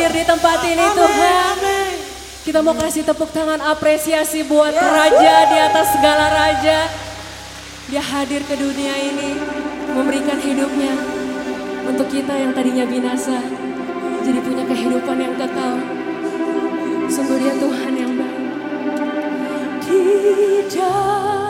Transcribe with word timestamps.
hadir 0.00 0.16
di 0.16 0.24
tempat 0.24 0.58
ini 0.64 0.86
Tuhan. 0.96 1.56
Kita 2.40 2.64
mau 2.64 2.72
kasih 2.72 3.04
tepuk 3.04 3.28
tangan 3.36 3.60
apresiasi 3.60 4.40
buat. 4.48 4.72
Raja 4.72 5.36
di 5.52 5.58
atas 5.60 5.92
segala 5.92 6.32
Raja. 6.32 6.88
Dia 7.92 8.00
hadir 8.00 8.40
ke 8.48 8.56
dunia 8.56 8.96
ini 8.96 9.36
memberikan 9.92 10.40
hidupnya 10.40 10.96
untuk 11.84 12.08
kita 12.08 12.32
yang 12.32 12.56
tadinya 12.56 12.88
binasa 12.88 13.44
jadi 14.24 14.40
punya 14.40 14.64
kehidupan 14.64 15.16
yang 15.20 15.34
kekal. 15.36 15.76
Sungguh 17.12 17.36
dia 17.36 17.54
Tuhan 17.60 17.92
yang 17.92 18.12
baik. 18.16 18.48
Tidak 19.84 21.49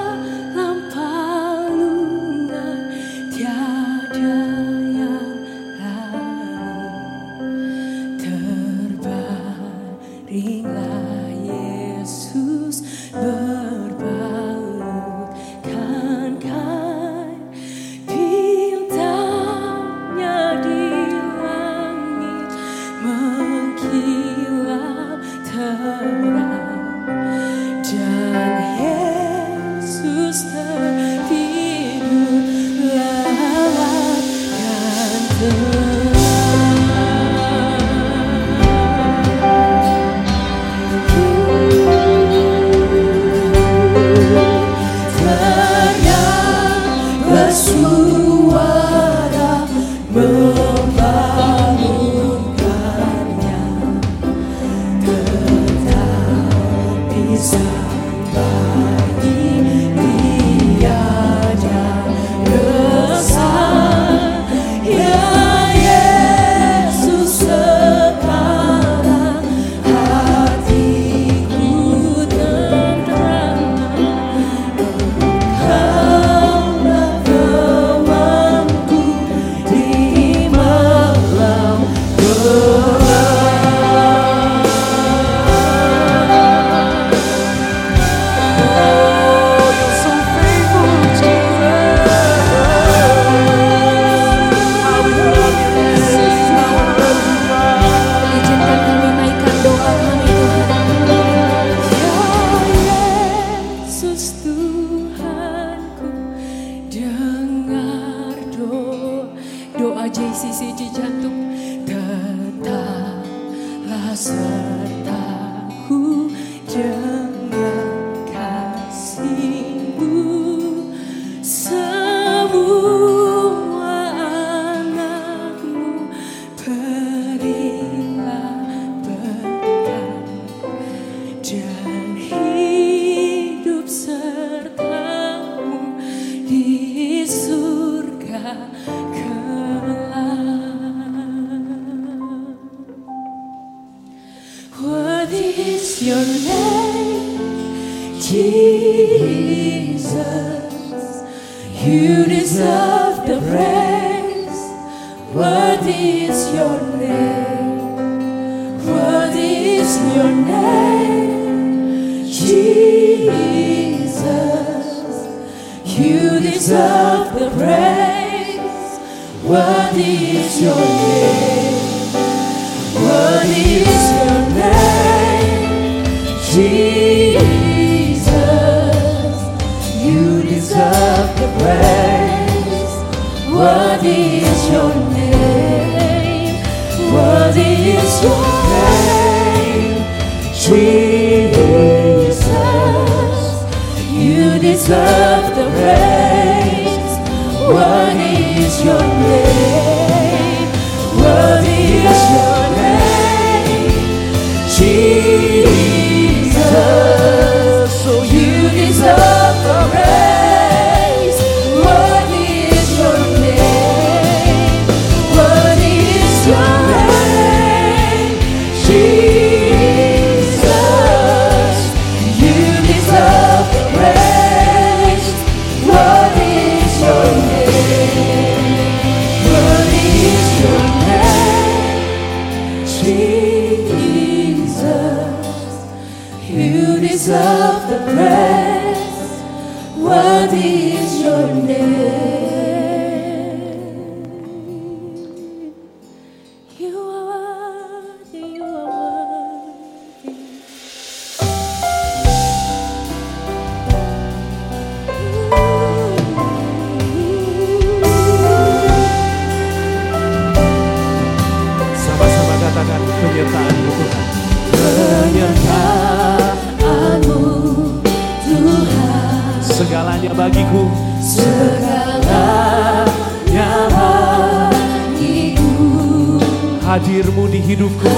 hidupku. 277.61 278.09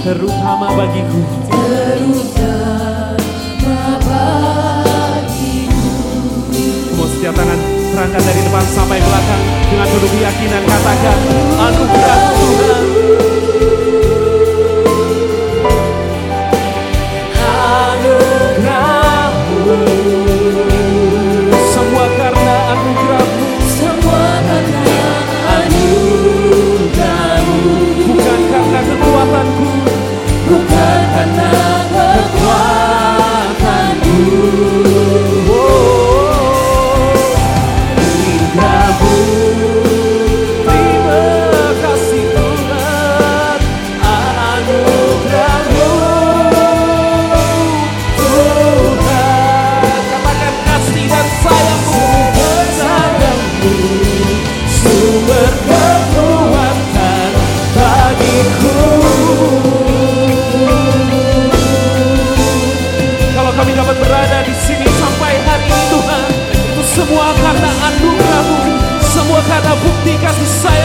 Terutama 0.00 0.66
bagiku. 0.74 1.20
Terutama 2.34 3.86
bagiku. 4.02 5.90
Semua 6.90 7.06
setiap 7.14 7.34
tangan 7.36 7.58
terangkat 7.94 8.22
dari 8.24 8.40
depan 8.42 8.64
sampai 8.74 8.98
belakang 8.98 9.42
dengan 9.70 9.86
penuh 9.86 10.10
keyakinan 10.10 10.62
katakan 10.66 11.18
anugerah 11.60 12.20
Tuhan. 12.34 13.29
because 70.30 70.38
we 70.38 70.46
say. 70.46 70.79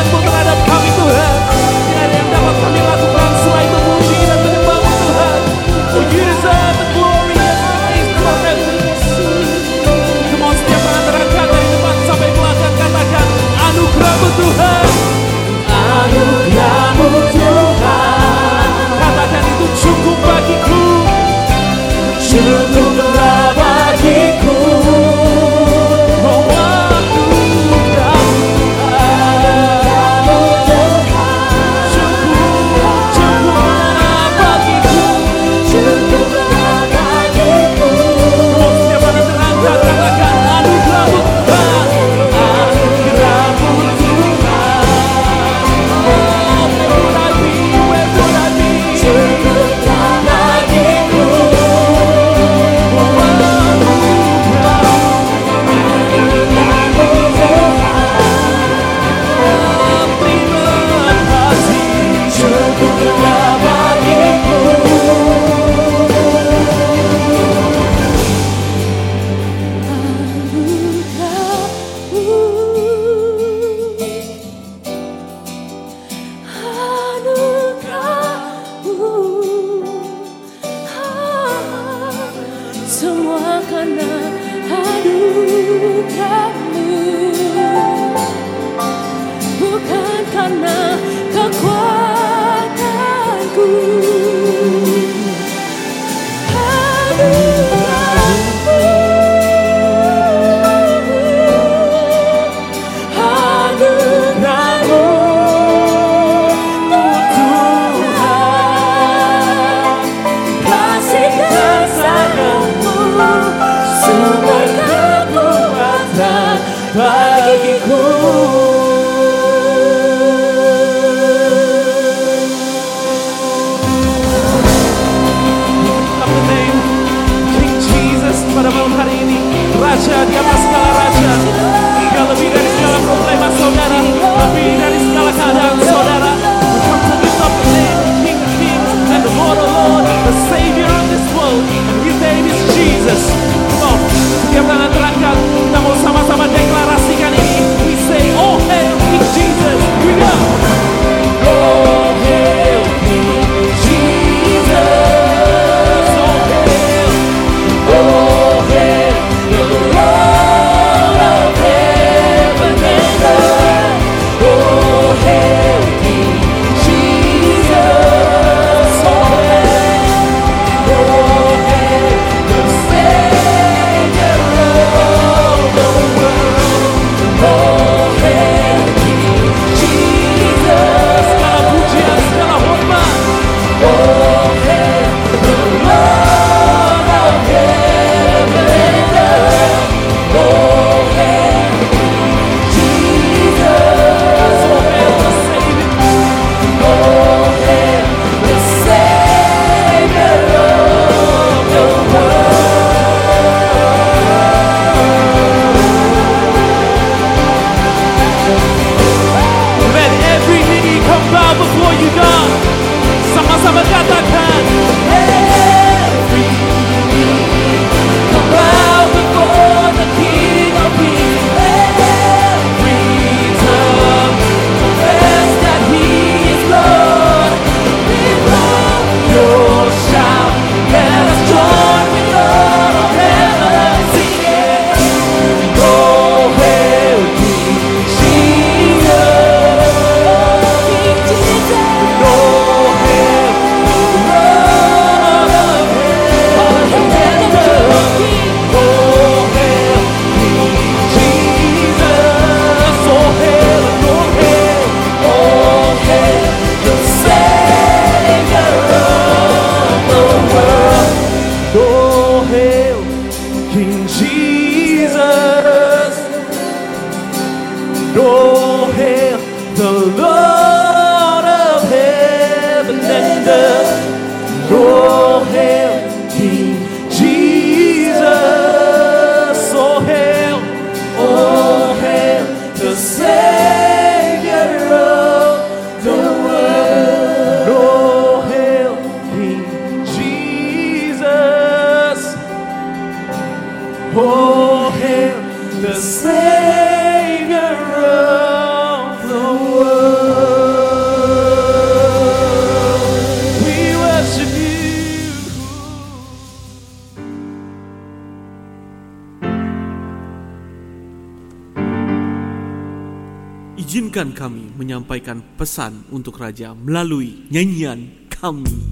pesan 315.65 316.05
untuk 316.13 316.37
raja 316.37 316.77
melalui 316.77 317.49
nyanyian 317.49 318.29
kami. 318.29 318.84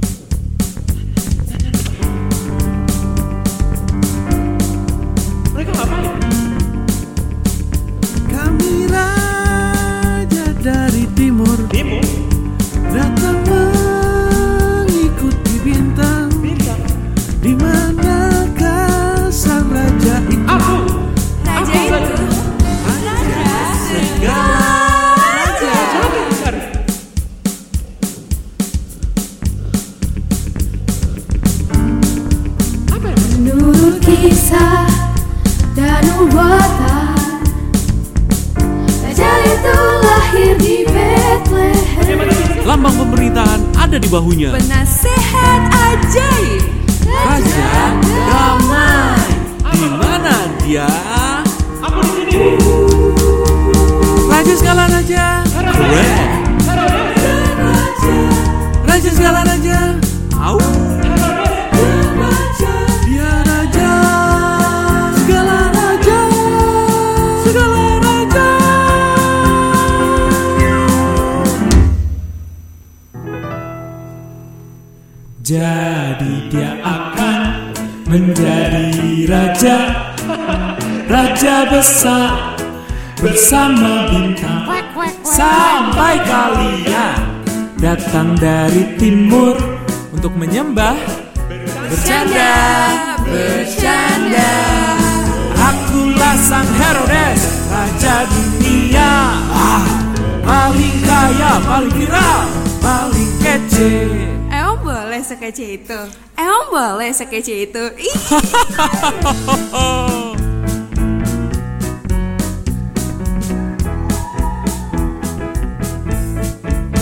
sekece 107.23 107.55
itu. 107.63 107.83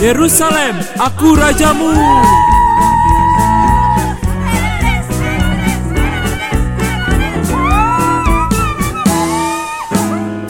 Yerusalem, 0.01 0.81
aku 0.97 1.37
rajamu. 1.37 1.93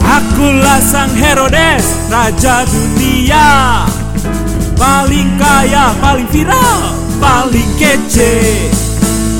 Akulah 0.00 0.80
sang 0.80 1.12
Herodes, 1.16 1.84
raja 2.08 2.64
dunia. 2.68 3.84
Paling 4.76 5.36
kaya, 5.36 5.92
paling 6.00 6.28
viral, 6.32 6.96
paling 7.20 7.68
kece. 7.76 8.81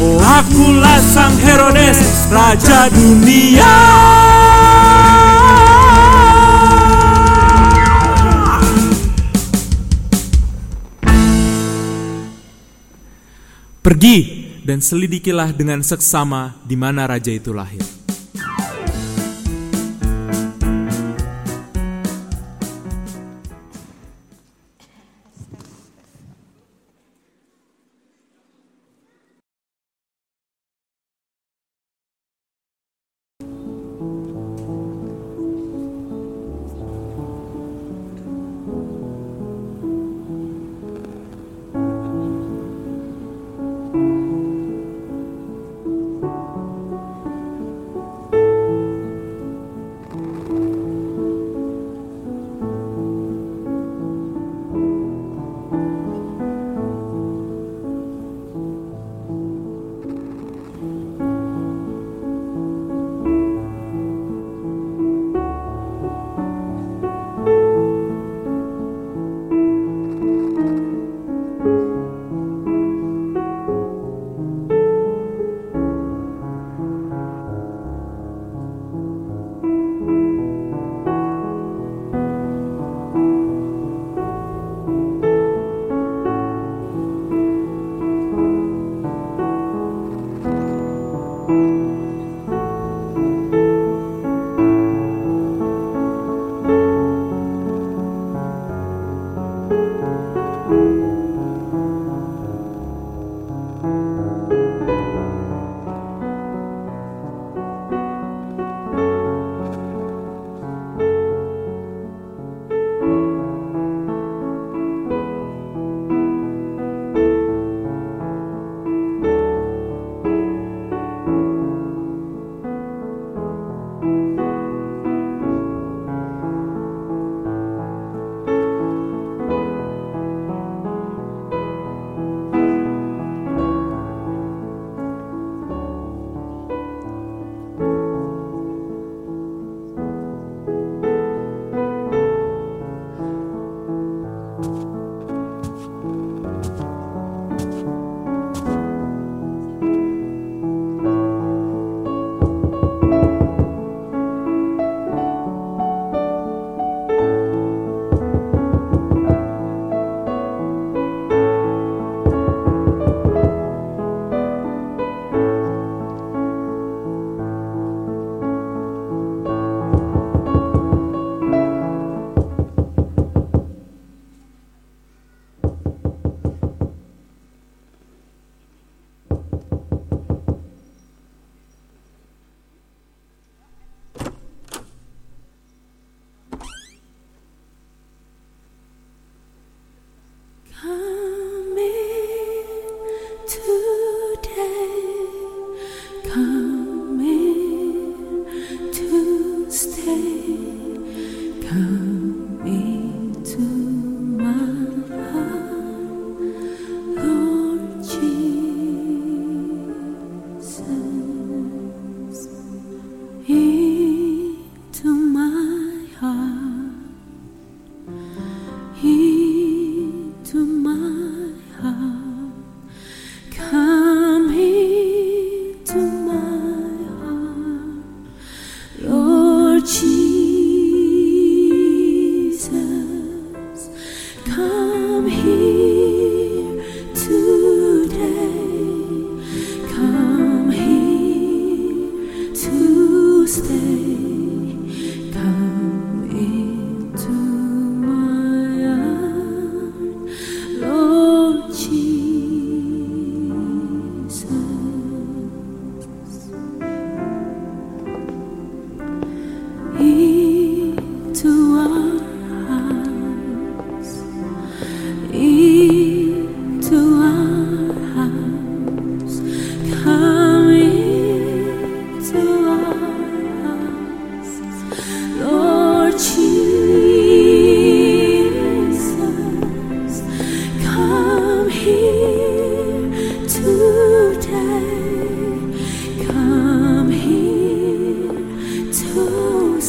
Oh 0.02 0.18
akulah 0.18 0.98
sang 0.98 1.38
Herodes 1.38 2.26
Raja 2.26 2.90
dunia 2.90 3.70
Pergi 13.78 14.18
dan 14.66 14.82
selidikilah 14.82 15.54
dengan 15.54 15.86
seksama 15.86 16.58
di 16.66 16.78
mana 16.78 17.06
raja 17.06 17.30
itu 17.34 17.54
lahir. 17.54 17.91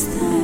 Stay, 0.03 0.19
come 0.19 0.42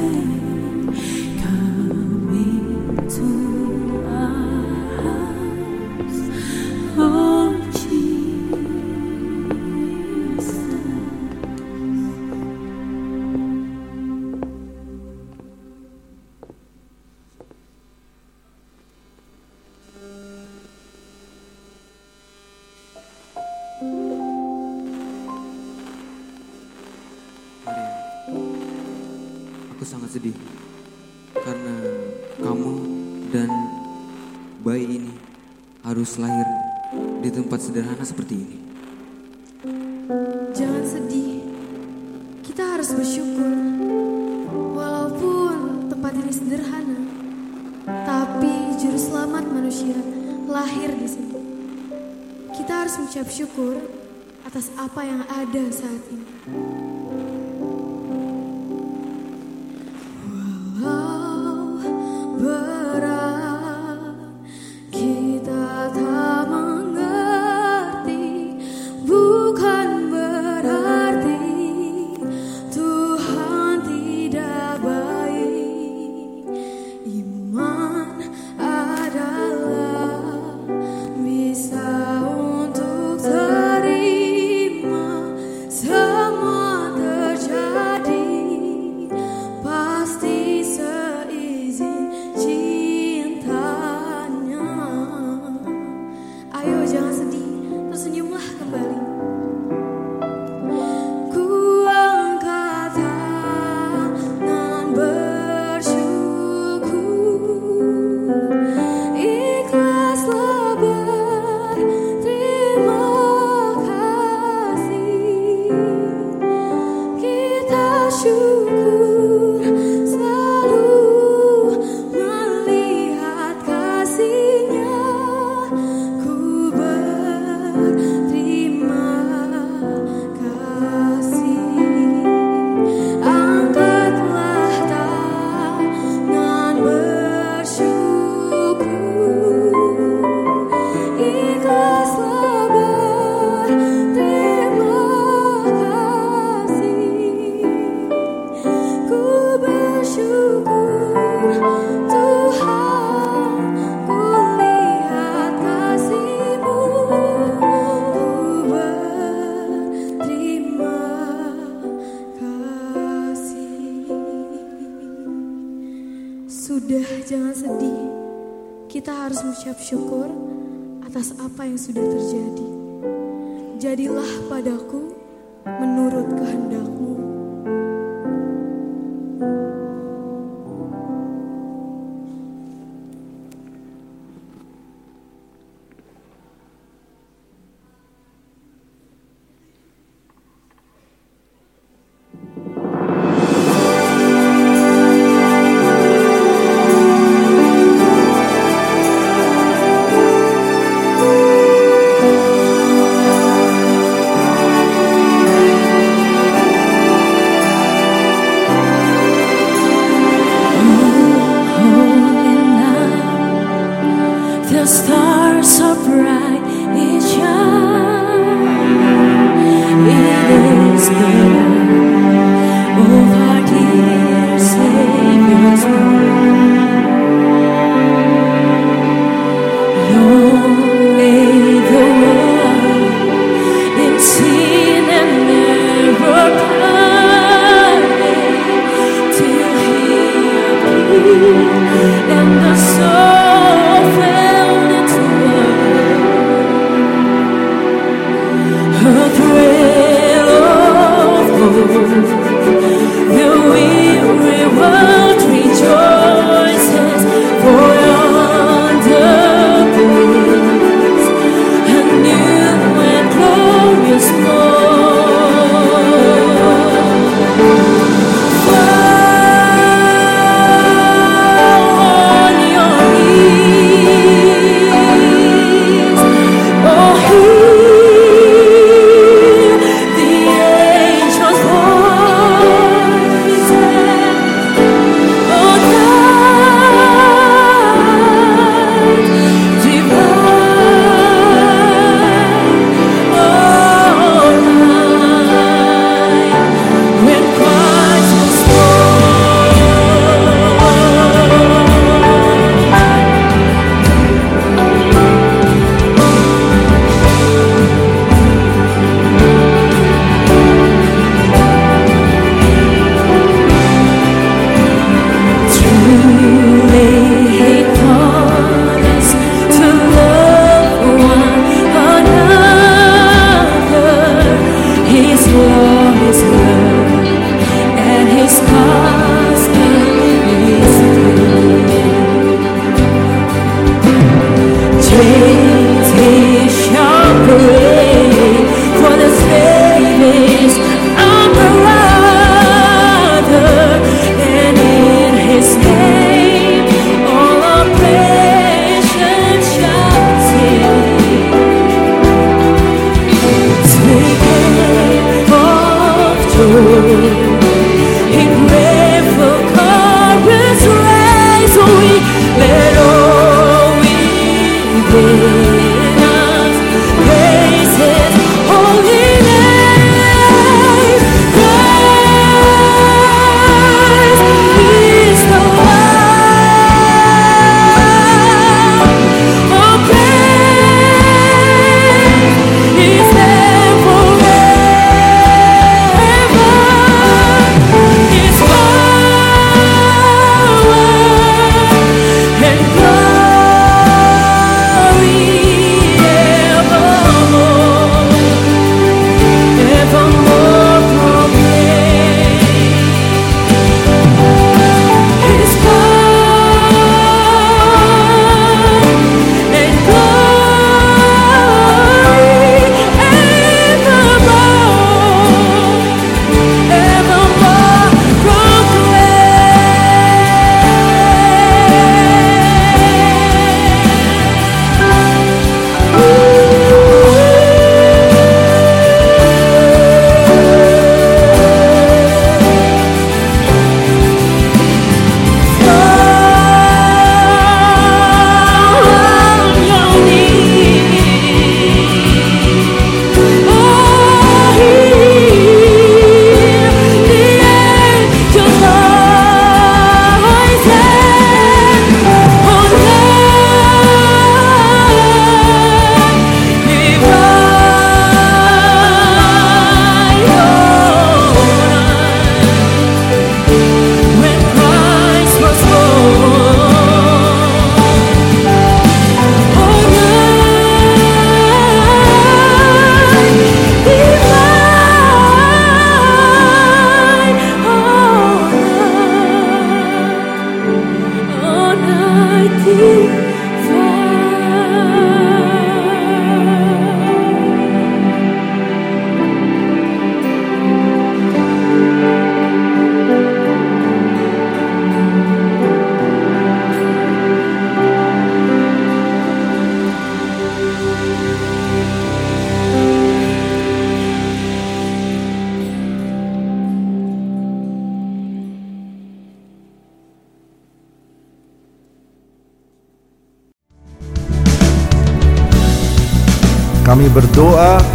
harus 53.39 53.55
mengucap 53.55 53.55
syukur 53.55 53.75
atas 54.43 54.67
apa 54.75 55.01
yang 55.07 55.23
ada 55.31 55.63
saat 55.71 56.03
ini. 56.11 56.68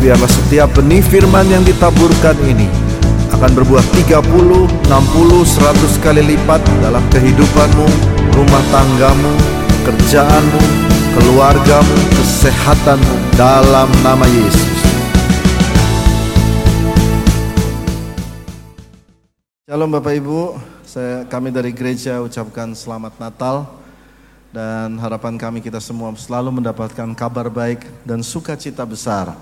Biarlah 0.05 0.29
setiap 0.29 0.69
benih 0.77 1.01
firman 1.01 1.49
yang 1.49 1.65
ditaburkan 1.65 2.37
ini 2.45 2.69
akan 3.33 3.57
berbuah 3.57 3.81
30, 4.05 4.21
60, 4.85 4.85
100 4.85 6.05
kali 6.05 6.21
lipat 6.21 6.61
dalam 6.85 7.01
kehidupanmu, 7.09 7.89
rumah 8.37 8.65
tanggamu, 8.69 9.33
pekerjaanmu, 9.81 10.61
keluargamu, 11.17 11.97
kesehatanmu 12.21 13.17
dalam 13.41 13.89
nama 14.05 14.29
Yesus. 14.29 14.77
Shalom 19.65 19.89
Bapak 19.89 20.21
Ibu, 20.21 20.61
saya 20.85 21.25
kami 21.25 21.49
dari 21.49 21.73
gereja 21.73 22.21
ucapkan 22.21 22.77
selamat 22.77 23.17
Natal 23.17 23.73
dan 24.53 25.01
harapan 25.01 25.41
kami 25.41 25.65
kita 25.65 25.81
semua 25.81 26.13
selalu 26.13 26.61
mendapatkan 26.61 27.09
kabar 27.17 27.49
baik 27.49 27.89
dan 28.05 28.21
sukacita 28.21 28.85
besar 28.85 29.33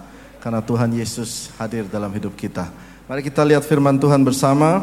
karena 0.43 0.59
Tuhan 0.59 0.90
Yesus 0.90 1.55
hadir 1.55 1.86
dalam 1.86 2.11
hidup 2.11 2.34
kita. 2.34 2.66
Mari 3.07 3.22
kita 3.22 3.47
lihat 3.47 3.62
firman 3.62 3.95
Tuhan 3.95 4.26
bersama. 4.26 4.82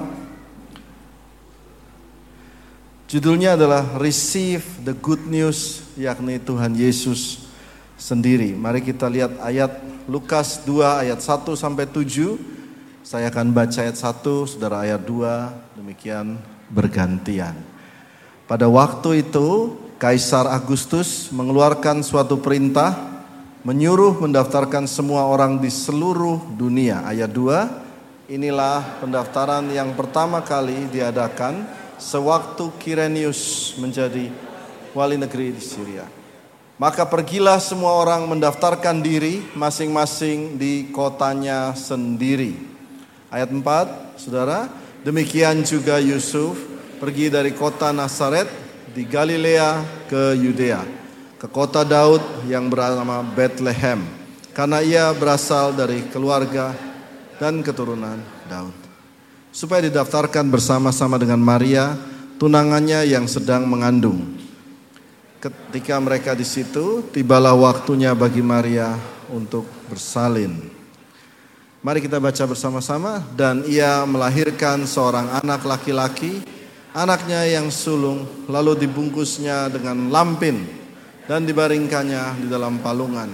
Judulnya 3.12 3.60
adalah 3.60 3.84
Receive 4.00 4.64
the 4.88 4.96
Good 4.96 5.28
News 5.28 5.84
yakni 6.00 6.40
Tuhan 6.40 6.80
Yesus 6.80 7.44
sendiri. 8.00 8.56
Mari 8.56 8.80
kita 8.80 9.12
lihat 9.12 9.36
ayat 9.44 9.84
Lukas 10.08 10.64
2 10.64 11.04
ayat 11.04 11.20
1 11.20 11.52
sampai 11.60 11.84
7. 11.92 12.40
Saya 13.04 13.28
akan 13.28 13.52
baca 13.52 13.84
ayat 13.84 13.98
1, 13.98 14.48
saudara 14.48 14.86
ayat 14.88 15.02
2, 15.04 15.82
demikian 15.82 16.40
bergantian. 16.72 17.58
Pada 18.48 18.70
waktu 18.70 19.28
itu 19.28 19.76
Kaisar 20.00 20.48
Agustus 20.48 21.28
mengeluarkan 21.36 22.00
suatu 22.06 22.40
perintah 22.40 23.09
menyuruh 23.64 24.16
mendaftarkan 24.24 24.88
semua 24.88 25.28
orang 25.28 25.60
di 25.60 25.68
seluruh 25.68 26.40
dunia. 26.56 27.04
Ayat 27.04 27.32
2, 27.32 28.32
inilah 28.32 29.04
pendaftaran 29.04 29.68
yang 29.68 29.92
pertama 30.00 30.40
kali 30.40 30.88
diadakan 30.88 31.68
sewaktu 32.00 32.72
Kirenius 32.80 33.76
menjadi 33.76 34.32
wali 34.96 35.20
negeri 35.20 35.52
di 35.52 35.60
Syria. 35.60 36.08
Maka 36.80 37.04
pergilah 37.04 37.60
semua 37.60 38.00
orang 38.00 38.24
mendaftarkan 38.24 39.04
diri 39.04 39.44
masing-masing 39.52 40.56
di 40.56 40.88
kotanya 40.96 41.76
sendiri. 41.76 42.56
Ayat 43.28 43.52
4, 43.52 44.16
Saudara, 44.16 44.72
demikian 45.04 45.60
juga 45.68 46.00
Yusuf 46.00 46.56
pergi 47.04 47.28
dari 47.28 47.52
kota 47.52 47.92
Nazaret 47.92 48.48
di 48.96 49.04
Galilea 49.04 49.84
ke 50.08 50.40
Yudea, 50.40 50.99
ke 51.40 51.48
kota 51.48 51.88
Daud 51.88 52.20
yang 52.52 52.68
bernama 52.68 53.24
Bethlehem, 53.24 54.04
karena 54.52 54.84
ia 54.84 55.08
berasal 55.16 55.72
dari 55.72 56.04
keluarga 56.12 56.76
dan 57.40 57.64
keturunan 57.64 58.20
Daud. 58.52 58.76
Supaya 59.56 59.88
didaftarkan 59.88 60.52
bersama-sama 60.52 61.16
dengan 61.16 61.40
Maria, 61.40 61.96
tunangannya 62.36 63.08
yang 63.08 63.24
sedang 63.26 63.64
mengandung. 63.72 64.36
Ketika 65.40 65.96
mereka 66.04 66.36
di 66.36 66.44
situ, 66.44 67.08
tibalah 67.16 67.56
waktunya 67.56 68.12
bagi 68.12 68.44
Maria 68.44 69.00
untuk 69.32 69.64
bersalin. 69.88 70.60
Mari 71.80 72.04
kita 72.04 72.20
baca 72.20 72.44
bersama-sama. 72.44 73.24
Dan 73.32 73.64
ia 73.64 74.04
melahirkan 74.04 74.84
seorang 74.84 75.40
anak 75.40 75.64
laki-laki, 75.64 76.44
anaknya 76.92 77.48
yang 77.48 77.72
sulung, 77.72 78.28
lalu 78.52 78.84
dibungkusnya 78.84 79.72
dengan 79.72 80.12
lampin 80.12 80.79
dan 81.30 81.46
dibaringkannya 81.46 82.42
di 82.42 82.48
dalam 82.50 82.82
palungan. 82.82 83.30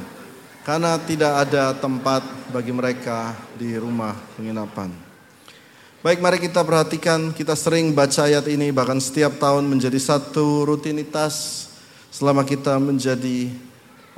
Karena 0.68 1.00
tidak 1.00 1.48
ada 1.48 1.72
tempat 1.72 2.28
bagi 2.52 2.76
mereka 2.76 3.32
di 3.56 3.72
rumah 3.80 4.12
penginapan. 4.36 4.92
Baik, 6.04 6.20
mari 6.20 6.44
kita 6.44 6.60
perhatikan. 6.68 7.32
Kita 7.32 7.56
sering 7.56 7.96
baca 7.96 8.28
ayat 8.28 8.44
ini, 8.52 8.76
bahkan 8.76 9.00
setiap 9.00 9.40
tahun 9.40 9.64
menjadi 9.64 9.96
satu 9.96 10.68
rutinitas 10.68 11.66
selama 12.12 12.44
kita 12.44 12.76
menjadi 12.84 13.48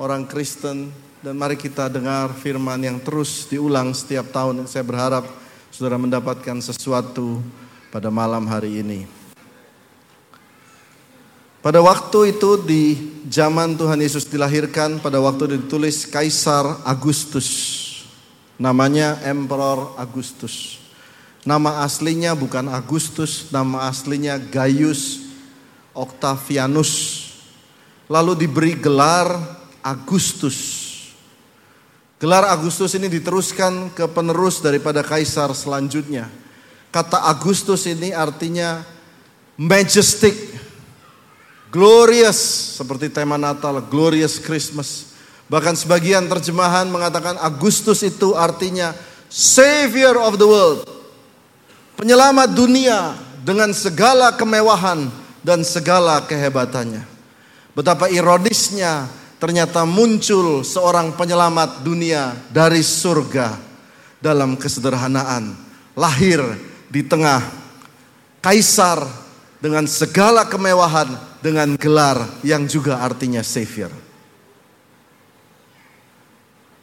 orang 0.01 0.25
Kristen. 0.25 0.89
Dan 1.21 1.37
mari 1.37 1.59
kita 1.59 1.85
dengar 1.91 2.33
firman 2.33 2.81
yang 2.81 2.97
terus 2.97 3.45
diulang 3.45 3.93
setiap 3.93 4.31
tahun. 4.33 4.65
Saya 4.65 4.87
berharap 4.87 5.27
saudara 5.69 5.99
mendapatkan 6.01 6.57
sesuatu 6.63 7.43
pada 7.93 8.07
malam 8.09 8.47
hari 8.47 8.81
ini. 8.81 9.16
Pada 11.67 11.83
waktu 11.83 12.31
itu 12.31 12.55
di 12.63 12.95
zaman 13.27 13.75
Tuhan 13.75 13.99
Yesus 13.99 14.23
dilahirkan, 14.23 15.03
pada 15.03 15.19
waktu 15.19 15.59
ditulis 15.59 16.07
Kaisar 16.07 16.79
Agustus. 16.87 17.83
Namanya 18.55 19.19
Emperor 19.27 19.91
Agustus. 19.99 20.79
Nama 21.43 21.83
aslinya 21.83 22.39
bukan 22.39 22.71
Agustus, 22.71 23.51
nama 23.51 23.83
aslinya 23.91 24.39
Gaius 24.39 25.27
Octavianus. 25.91 27.35
Lalu 28.07 28.47
diberi 28.47 28.71
gelar 28.79 29.35
Agustus. 29.83 30.55
Gelar 32.15 32.47
Agustus 32.47 32.95
ini 32.95 33.11
diteruskan 33.11 33.91
ke 33.91 34.07
penerus 34.07 34.63
daripada 34.63 35.03
kaisar 35.03 35.51
selanjutnya. 35.51 36.31
Kata 36.95 37.27
Agustus 37.27 37.83
ini 37.91 38.15
artinya 38.15 38.87
majestic, 39.59 40.63
glorious 41.71 42.37
seperti 42.79 43.11
tema 43.11 43.35
Natal, 43.35 43.79
glorious 43.87 44.39
Christmas. 44.39 45.15
Bahkan 45.47 45.79
sebagian 45.79 46.27
terjemahan 46.27 46.91
mengatakan 46.91 47.39
Agustus 47.39 48.03
itu 48.03 48.35
artinya 48.35 48.91
savior 49.31 50.19
of 50.19 50.35
the 50.35 50.47
world. 50.47 50.83
Penyelamat 51.95 52.51
dunia 52.51 53.15
dengan 53.41 53.71
segala 53.71 54.35
kemewahan 54.35 55.07
dan 55.41 55.63
segala 55.63 56.19
kehebatannya. 56.27 57.07
Betapa 57.71 58.11
ironisnya 58.11 59.07
ternyata 59.39 59.85
muncul 59.87 60.65
seorang 60.65 61.15
penyelamat 61.15 61.85
dunia 61.85 62.35
dari 62.51 62.81
surga 62.83 63.55
dalam 64.17 64.57
kesederhanaan, 64.57 65.53
lahir 65.93 66.41
di 66.89 67.05
tengah 67.05 67.39
kaisar 68.41 69.05
dengan 69.61 69.85
segala 69.85 70.45
kemewahan 70.45 71.26
dengan 71.41 71.77
gelar 71.77 72.41
yang 72.41 72.65
juga 72.65 73.01
artinya 73.01 73.45
savior. 73.45 73.93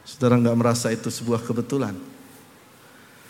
Saudara 0.05 0.39
nggak 0.39 0.57
merasa 0.57 0.93
itu 0.93 1.11
sebuah 1.11 1.43
kebetulan? 1.43 1.97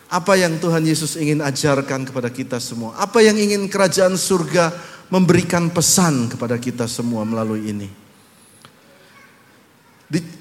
Apa 0.05 0.37
yang 0.37 0.61
Tuhan 0.61 0.85
Yesus 0.85 1.17
ingin 1.17 1.41
ajarkan 1.41 2.05
kepada 2.05 2.29
kita 2.29 2.61
semua? 2.61 2.93
Apa 3.01 3.25
yang 3.25 3.35
ingin 3.41 3.65
kerajaan 3.65 4.13
surga 4.13 4.69
memberikan 5.09 5.73
pesan 5.73 6.29
kepada 6.29 6.61
kita 6.61 6.85
semua 6.85 7.25
melalui 7.25 7.73
ini? 7.73 7.89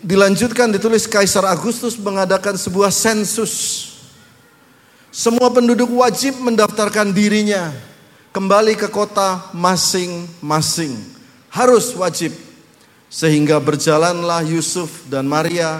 Dilanjutkan 0.05 0.69
ditulis 0.69 1.09
Kaisar 1.09 1.49
Agustus 1.49 1.97
mengadakan 1.97 2.61
sebuah 2.61 2.93
sensus. 2.93 3.89
Semua 5.09 5.49
penduduk 5.49 5.89
wajib 5.97 6.37
mendaftarkan 6.45 7.15
dirinya 7.17 7.73
kembali 8.35 8.75
ke 8.75 8.91
kota 8.91 9.55
masing-masing. 9.55 10.99
Harus 11.55 11.95
wajib. 11.95 12.35
Sehingga 13.07 13.63
berjalanlah 13.63 14.43
Yusuf 14.43 15.07
dan 15.07 15.31
Maria 15.31 15.79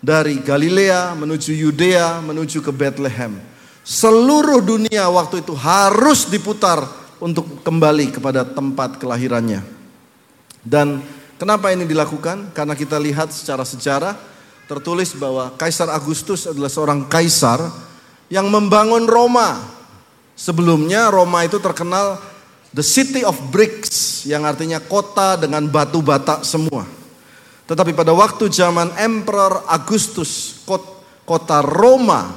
dari 0.00 0.40
Galilea 0.40 1.12
menuju 1.12 1.52
Yudea 1.52 2.24
menuju 2.24 2.64
ke 2.64 2.72
Bethlehem. 2.72 3.36
Seluruh 3.84 4.64
dunia 4.64 5.12
waktu 5.12 5.44
itu 5.44 5.52
harus 5.52 6.24
diputar 6.24 6.80
untuk 7.20 7.60
kembali 7.60 8.16
kepada 8.16 8.48
tempat 8.48 8.96
kelahirannya. 8.96 9.60
Dan 10.64 11.04
Kenapa 11.40 11.72
ini 11.72 11.88
dilakukan? 11.88 12.52
Karena 12.52 12.76
kita 12.76 13.00
lihat 13.00 13.32
secara 13.32 13.64
sejarah 13.64 14.12
tertulis 14.68 15.16
bahwa 15.16 15.56
Kaisar 15.56 15.88
Agustus 15.88 16.44
adalah 16.44 16.68
seorang 16.68 17.08
kaisar 17.08 17.64
yang 18.28 18.52
membangun 18.52 19.08
Roma. 19.08 19.79
Sebelumnya 20.40 21.12
Roma 21.12 21.44
itu 21.44 21.60
terkenal 21.60 22.16
the 22.72 22.80
city 22.80 23.20
of 23.20 23.36
bricks 23.52 24.24
yang 24.24 24.48
artinya 24.48 24.80
kota 24.80 25.36
dengan 25.36 25.68
batu 25.68 26.00
bata 26.00 26.40
semua. 26.40 26.88
Tetapi 27.68 27.92
pada 27.92 28.16
waktu 28.16 28.48
zaman 28.48 28.96
Emperor 28.96 29.68
Augustus 29.68 30.64
kota 31.28 31.60
Roma 31.60 32.32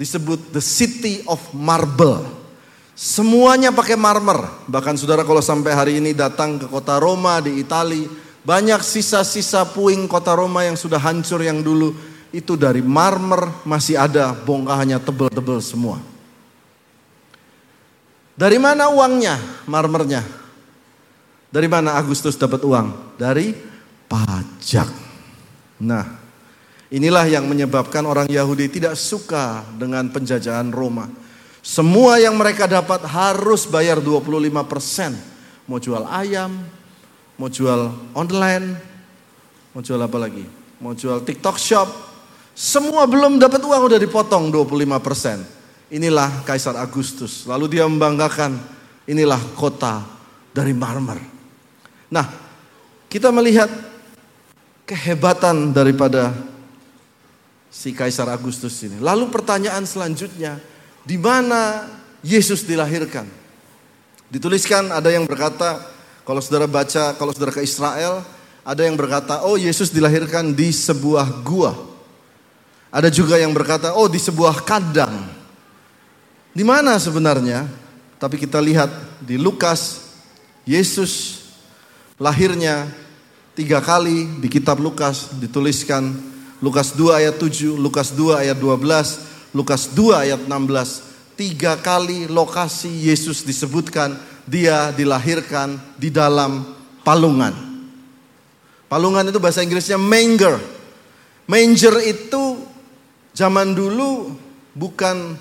disebut 0.00 0.48
the 0.56 0.64
city 0.64 1.20
of 1.28 1.36
marble. 1.52 2.24
Semuanya 2.96 3.68
pakai 3.68 4.00
marmer. 4.00 4.64
Bahkan 4.64 4.96
saudara 4.96 5.28
kalau 5.28 5.44
sampai 5.44 5.76
hari 5.76 5.92
ini 6.00 6.16
datang 6.16 6.56
ke 6.56 6.66
kota 6.72 6.96
Roma 6.96 7.36
di 7.44 7.60
Italia, 7.60 8.08
banyak 8.48 8.80
sisa-sisa 8.80 9.68
puing 9.76 10.08
kota 10.08 10.32
Roma 10.32 10.64
yang 10.64 10.80
sudah 10.80 10.96
hancur 11.04 11.44
yang 11.44 11.60
dulu 11.60 11.92
itu 12.32 12.56
dari 12.56 12.80
marmer 12.80 13.60
masih 13.68 14.00
ada 14.00 14.32
bongkahannya 14.32 14.96
tebel-tebel 15.04 15.60
semua. 15.60 16.13
Dari 18.34 18.58
mana 18.58 18.90
uangnya 18.90 19.38
marmernya? 19.70 20.26
Dari 21.54 21.70
mana 21.70 21.94
Agustus 21.94 22.34
dapat 22.34 22.66
uang? 22.66 23.14
Dari 23.14 23.54
pajak. 24.10 24.90
Nah, 25.78 26.18
inilah 26.90 27.30
yang 27.30 27.46
menyebabkan 27.46 28.02
orang 28.02 28.26
Yahudi 28.26 28.66
tidak 28.66 28.98
suka 28.98 29.62
dengan 29.78 30.10
penjajahan 30.10 30.74
Roma. 30.74 31.06
Semua 31.62 32.18
yang 32.18 32.34
mereka 32.34 32.66
dapat 32.66 33.06
harus 33.06 33.70
bayar 33.70 34.02
25%. 34.02 35.14
Mau 35.70 35.78
jual 35.78 36.04
ayam, 36.10 36.58
mau 37.38 37.48
jual 37.48 37.94
online, 38.12 38.76
mau 39.72 39.80
jual 39.80 39.96
apa 39.96 40.18
lagi? 40.18 40.44
Mau 40.82 40.92
jual 40.92 41.22
TikTok 41.22 41.56
shop. 41.56 41.88
Semua 42.52 43.06
belum 43.06 43.38
dapat 43.38 43.62
uang 43.62 43.94
udah 43.94 43.98
dipotong 44.02 44.50
25%. 44.50 45.63
Inilah 45.94 46.42
Kaisar 46.42 46.74
Agustus. 46.74 47.46
Lalu 47.46 47.78
dia 47.78 47.86
membanggakan 47.86 48.58
inilah 49.06 49.38
kota 49.54 50.02
dari 50.50 50.74
marmer. 50.74 51.22
Nah, 52.10 52.26
kita 53.06 53.30
melihat 53.30 53.70
kehebatan 54.82 55.70
daripada 55.70 56.34
si 57.70 57.94
Kaisar 57.94 58.26
Agustus 58.26 58.74
ini. 58.82 58.98
Lalu 58.98 59.30
pertanyaan 59.30 59.86
selanjutnya, 59.86 60.58
di 61.06 61.14
mana 61.14 61.86
Yesus 62.26 62.66
dilahirkan. 62.66 63.30
Dituliskan 64.26 64.90
ada 64.90 65.14
yang 65.14 65.30
berkata, 65.30 65.78
kalau 66.26 66.42
saudara 66.42 66.66
baca, 66.66 67.14
kalau 67.14 67.30
saudara 67.30 67.54
ke 67.54 67.62
Israel, 67.62 68.26
ada 68.66 68.82
yang 68.82 68.98
berkata, 68.98 69.46
oh 69.46 69.54
Yesus 69.54 69.94
dilahirkan 69.94 70.50
di 70.56 70.74
sebuah 70.74 71.44
gua. 71.46 71.70
Ada 72.90 73.14
juga 73.14 73.38
yang 73.38 73.54
berkata, 73.54 73.94
oh 73.94 74.10
di 74.10 74.18
sebuah 74.18 74.66
kandang. 74.66 75.43
Di 76.54 76.62
mana 76.62 76.94
sebenarnya? 77.02 77.66
Tapi 78.22 78.38
kita 78.38 78.62
lihat 78.62 78.86
di 79.18 79.34
Lukas, 79.34 80.06
Yesus 80.62 81.42
lahirnya 82.14 82.86
tiga 83.58 83.82
kali 83.82 84.38
di 84.38 84.46
kitab 84.46 84.78
Lukas 84.78 85.34
dituliskan 85.34 86.14
Lukas 86.62 86.94
2 86.94 87.20
ayat 87.20 87.36
7, 87.42 87.74
Lukas 87.74 88.14
2 88.14 88.46
ayat 88.46 88.56
12, 88.56 89.52
Lukas 89.52 89.90
2 89.92 90.24
ayat 90.24 90.40
16. 90.46 91.34
Tiga 91.34 91.74
kali 91.74 92.30
lokasi 92.30 93.10
Yesus 93.10 93.42
disebutkan 93.42 94.14
dia 94.46 94.94
dilahirkan 94.94 95.74
di 95.98 96.08
dalam 96.08 96.62
palungan. 97.02 97.52
Palungan 98.86 99.26
itu 99.26 99.42
bahasa 99.42 99.60
Inggrisnya 99.60 99.98
manger. 99.98 100.62
Manger 101.50 101.98
itu 102.06 102.62
zaman 103.34 103.74
dulu 103.74 104.38
bukan 104.78 105.34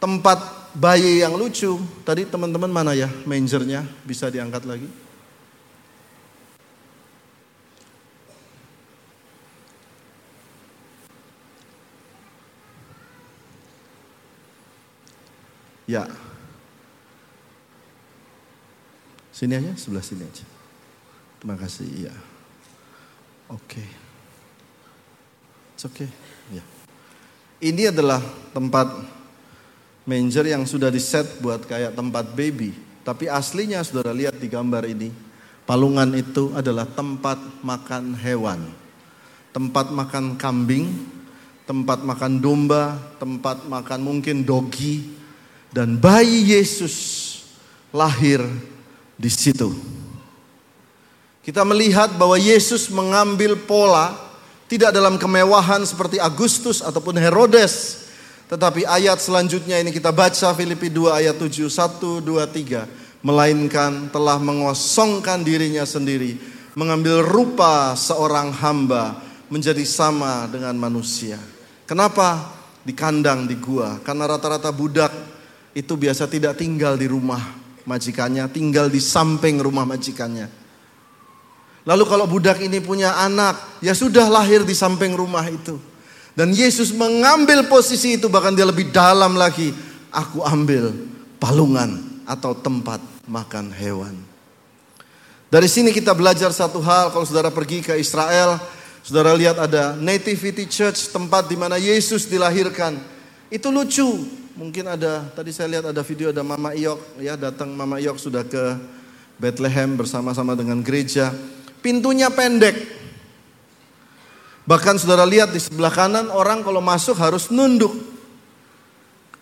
tempat 0.00 0.40
bayi 0.72 1.20
yang 1.20 1.36
lucu. 1.36 1.76
Tadi 2.02 2.24
teman-teman 2.26 2.72
mana 2.72 2.96
ya 2.96 3.06
mangernya? 3.28 3.84
Bisa 4.02 4.32
diangkat 4.32 4.64
lagi. 4.64 4.88
Ya. 15.90 16.06
Sini 19.34 19.58
aja, 19.58 19.74
sebelah 19.74 20.04
sini 20.06 20.22
aja. 20.22 20.46
Terima 21.42 21.58
kasih, 21.58 21.88
ya. 22.06 22.14
Oke. 23.50 23.82
Okay. 23.82 23.88
It's 25.74 25.82
okay. 25.82 26.06
Ya. 26.54 26.62
Ini 27.58 27.90
adalah 27.90 28.22
tempat 28.54 28.86
manger 30.10 30.50
yang 30.50 30.66
sudah 30.66 30.90
diset 30.90 31.38
buat 31.38 31.62
kayak 31.62 31.94
tempat 31.94 32.34
baby. 32.34 32.74
Tapi 33.06 33.30
aslinya 33.30 33.78
saudara 33.86 34.10
lihat 34.10 34.42
di 34.42 34.50
gambar 34.50 34.82
ini. 34.90 35.14
Palungan 35.62 36.10
itu 36.18 36.50
adalah 36.50 36.82
tempat 36.82 37.38
makan 37.62 38.18
hewan. 38.18 38.66
Tempat 39.54 39.94
makan 39.94 40.34
kambing, 40.34 40.90
tempat 41.62 42.02
makan 42.02 42.42
domba, 42.42 42.98
tempat 43.22 43.70
makan 43.70 44.00
mungkin 44.02 44.42
dogi, 44.42 45.06
dan 45.70 45.94
bayi 45.94 46.58
Yesus 46.58 46.94
lahir 47.94 48.42
di 49.14 49.30
situ. 49.30 49.70
Kita 51.46 51.62
melihat 51.62 52.14
bahwa 52.18 52.34
Yesus 52.34 52.90
mengambil 52.90 53.54
pola 53.54 54.18
tidak 54.66 54.94
dalam 54.94 55.18
kemewahan 55.18 55.82
seperti 55.82 56.18
Agustus 56.18 56.82
ataupun 56.82 57.18
Herodes. 57.18 58.06
Tetapi 58.50 58.82
ayat 58.82 59.22
selanjutnya 59.22 59.78
ini 59.78 59.94
kita 59.94 60.10
baca 60.10 60.50
Filipi 60.58 60.90
2 60.90 61.22
ayat 61.22 61.38
7, 61.38 61.70
1, 61.70 62.18
2, 62.18 62.42
3. 62.50 62.98
melainkan 63.20 64.08
telah 64.08 64.40
mengosongkan 64.40 65.44
dirinya 65.44 65.84
sendiri, 65.84 66.40
mengambil 66.72 67.20
rupa 67.20 67.92
seorang 67.92 68.48
hamba 68.48 69.20
menjadi 69.52 69.84
sama 69.84 70.48
dengan 70.48 70.72
manusia. 70.74 71.36
Kenapa? 71.84 72.58
Di 72.80 72.96
kandang 72.96 73.44
di 73.44 73.60
gua. 73.60 74.00
Karena 74.00 74.24
rata-rata 74.24 74.72
budak 74.72 75.12
itu 75.76 75.94
biasa 76.00 76.26
tidak 76.26 76.56
tinggal 76.56 76.96
di 76.96 77.06
rumah 77.06 77.44
majikannya, 77.84 78.48
tinggal 78.48 78.88
di 78.88 78.98
samping 78.98 79.60
rumah 79.60 79.84
majikannya. 79.84 80.48
Lalu 81.84 82.04
kalau 82.08 82.24
budak 82.24 82.56
ini 82.64 82.80
punya 82.80 83.20
anak, 83.20 83.84
ya 83.84 83.92
sudah 83.92 84.32
lahir 84.32 84.64
di 84.64 84.72
samping 84.72 85.12
rumah 85.12 85.44
itu. 85.44 85.76
Dan 86.34 86.54
Yesus 86.54 86.94
mengambil 86.94 87.66
posisi 87.66 88.16
itu 88.16 88.30
bahkan 88.30 88.54
dia 88.54 88.66
lebih 88.66 88.94
dalam 88.94 89.34
lagi. 89.34 89.74
Aku 90.10 90.42
ambil 90.42 90.94
palungan 91.38 91.98
atau 92.26 92.54
tempat 92.54 93.02
makan 93.26 93.70
hewan. 93.74 94.14
Dari 95.50 95.66
sini 95.66 95.90
kita 95.90 96.14
belajar 96.14 96.54
satu 96.54 96.78
hal 96.78 97.10
kalau 97.10 97.26
saudara 97.26 97.50
pergi 97.50 97.82
ke 97.82 97.98
Israel, 97.98 98.58
saudara 99.02 99.34
lihat 99.34 99.58
ada 99.58 99.98
Nativity 99.98 100.62
Church 100.70 101.10
tempat 101.10 101.50
di 101.50 101.58
mana 101.58 101.74
Yesus 101.74 102.30
dilahirkan. 102.30 102.94
Itu 103.50 103.74
lucu. 103.74 104.38
Mungkin 104.54 104.86
ada 104.86 105.26
tadi 105.34 105.50
saya 105.50 105.78
lihat 105.78 105.90
ada 105.90 106.02
video 106.06 106.30
ada 106.30 106.46
Mama 106.46 106.76
Iok 106.76 107.22
ya 107.22 107.34
datang 107.34 107.74
Mama 107.74 107.98
Iok 107.98 108.18
sudah 108.20 108.46
ke 108.46 108.78
Bethlehem 109.40 109.98
bersama-sama 109.98 110.54
dengan 110.54 110.78
gereja. 110.86 111.34
Pintunya 111.80 112.28
pendek. 112.30 112.99
Bahkan 114.70 115.02
saudara 115.02 115.26
lihat 115.26 115.50
di 115.50 115.58
sebelah 115.58 115.90
kanan 115.90 116.30
orang 116.30 116.62
kalau 116.62 116.78
masuk 116.78 117.18
harus 117.18 117.50
nunduk. 117.50 117.90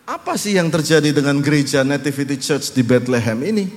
Apa 0.08 0.40
sih 0.40 0.56
yang 0.56 0.72
terjadi 0.72 1.12
dengan 1.12 1.44
gereja 1.44 1.84
Nativity 1.84 2.40
Church 2.40 2.72
di 2.72 2.80
Bethlehem 2.80 3.36
ini? 3.44 3.68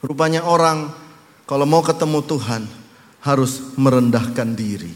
Rupanya 0.00 0.40
orang 0.48 0.88
kalau 1.44 1.68
mau 1.68 1.84
ketemu 1.84 2.24
Tuhan 2.24 2.64
harus 3.20 3.76
merendahkan 3.76 4.56
diri. 4.56 4.88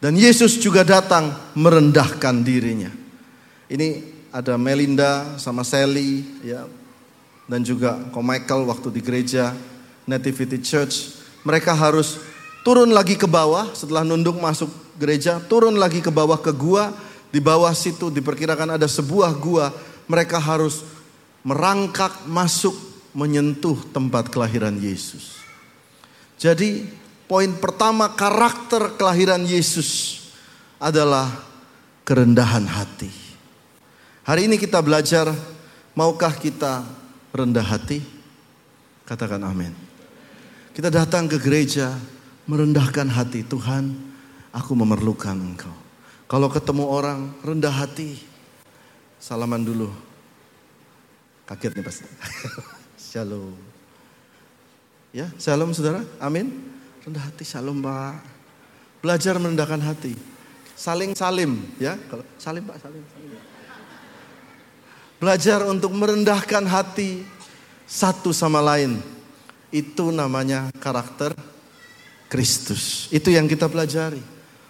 Dan 0.00 0.16
Yesus 0.16 0.56
juga 0.56 0.80
datang 0.80 1.36
merendahkan 1.52 2.40
dirinya. 2.40 2.88
Ini 3.68 4.00
ada 4.32 4.56
Melinda 4.56 5.36
sama 5.36 5.60
Sally 5.60 6.24
ya 6.40 6.64
dan 7.44 7.60
juga 7.60 8.00
Ko 8.16 8.24
Michael 8.24 8.64
waktu 8.64 8.88
di 8.96 9.04
gereja 9.04 9.52
Nativity 10.08 10.56
Church. 10.64 11.20
Mereka 11.44 11.76
harus 11.76 12.29
turun 12.62 12.92
lagi 12.92 13.16
ke 13.16 13.24
bawah 13.24 13.72
setelah 13.72 14.04
nunduk 14.04 14.36
masuk 14.36 14.68
gereja, 15.00 15.40
turun 15.48 15.80
lagi 15.80 16.04
ke 16.04 16.12
bawah 16.12 16.36
ke 16.40 16.52
gua 16.52 16.92
di 17.30 17.38
bawah 17.38 17.72
situ 17.72 18.12
diperkirakan 18.12 18.76
ada 18.76 18.88
sebuah 18.88 19.32
gua. 19.38 19.72
Mereka 20.10 20.42
harus 20.42 20.82
merangkak 21.46 22.26
masuk 22.26 22.74
menyentuh 23.14 23.78
tempat 23.94 24.28
kelahiran 24.28 24.74
Yesus. 24.76 25.38
Jadi 26.40 26.88
poin 27.30 27.50
pertama 27.54 28.10
karakter 28.12 28.98
kelahiran 28.98 29.42
Yesus 29.46 30.20
adalah 30.82 31.30
kerendahan 32.02 32.66
hati. 32.66 33.12
Hari 34.26 34.50
ini 34.50 34.56
kita 34.58 34.82
belajar, 34.82 35.30
maukah 35.94 36.34
kita 36.34 36.82
rendah 37.30 37.66
hati? 37.66 38.02
Katakan 39.06 39.42
amin. 39.42 39.74
Kita 40.70 40.86
datang 40.90 41.26
ke 41.26 41.38
gereja 41.38 41.98
merendahkan 42.50 43.06
hati 43.06 43.46
Tuhan, 43.46 43.94
aku 44.50 44.74
memerlukan 44.74 45.38
engkau. 45.38 45.70
Kalau 46.26 46.50
ketemu 46.50 46.84
orang 46.90 47.30
rendah 47.46 47.70
hati, 47.70 48.18
salaman 49.22 49.62
dulu. 49.62 49.86
Kaget 51.46 51.78
nih 51.78 51.84
pasti. 51.86 52.06
shalom. 53.14 53.54
Ya, 55.14 55.30
shalom 55.38 55.70
saudara. 55.70 56.02
Amin. 56.18 56.50
Rendah 57.06 57.22
hati, 57.22 57.46
shalom 57.46 57.78
pak. 57.78 58.18
Belajar 58.98 59.38
merendahkan 59.38 59.82
hati. 59.82 60.18
Saling 60.74 61.14
salim, 61.14 61.62
ya. 61.78 61.94
Kalau 62.10 62.26
salim 62.34 62.66
pak, 62.66 62.82
salim. 62.82 63.02
salim. 63.14 63.30
Belajar 65.20 65.60
untuk 65.68 65.92
merendahkan 65.92 66.64
hati 66.66 67.22
satu 67.84 68.30
sama 68.34 68.62
lain. 68.62 69.02
Itu 69.70 70.10
namanya 70.10 70.70
karakter 70.78 71.34
Kristus. 72.30 73.10
Itu 73.10 73.34
yang 73.34 73.50
kita 73.50 73.66
pelajari. 73.66 74.22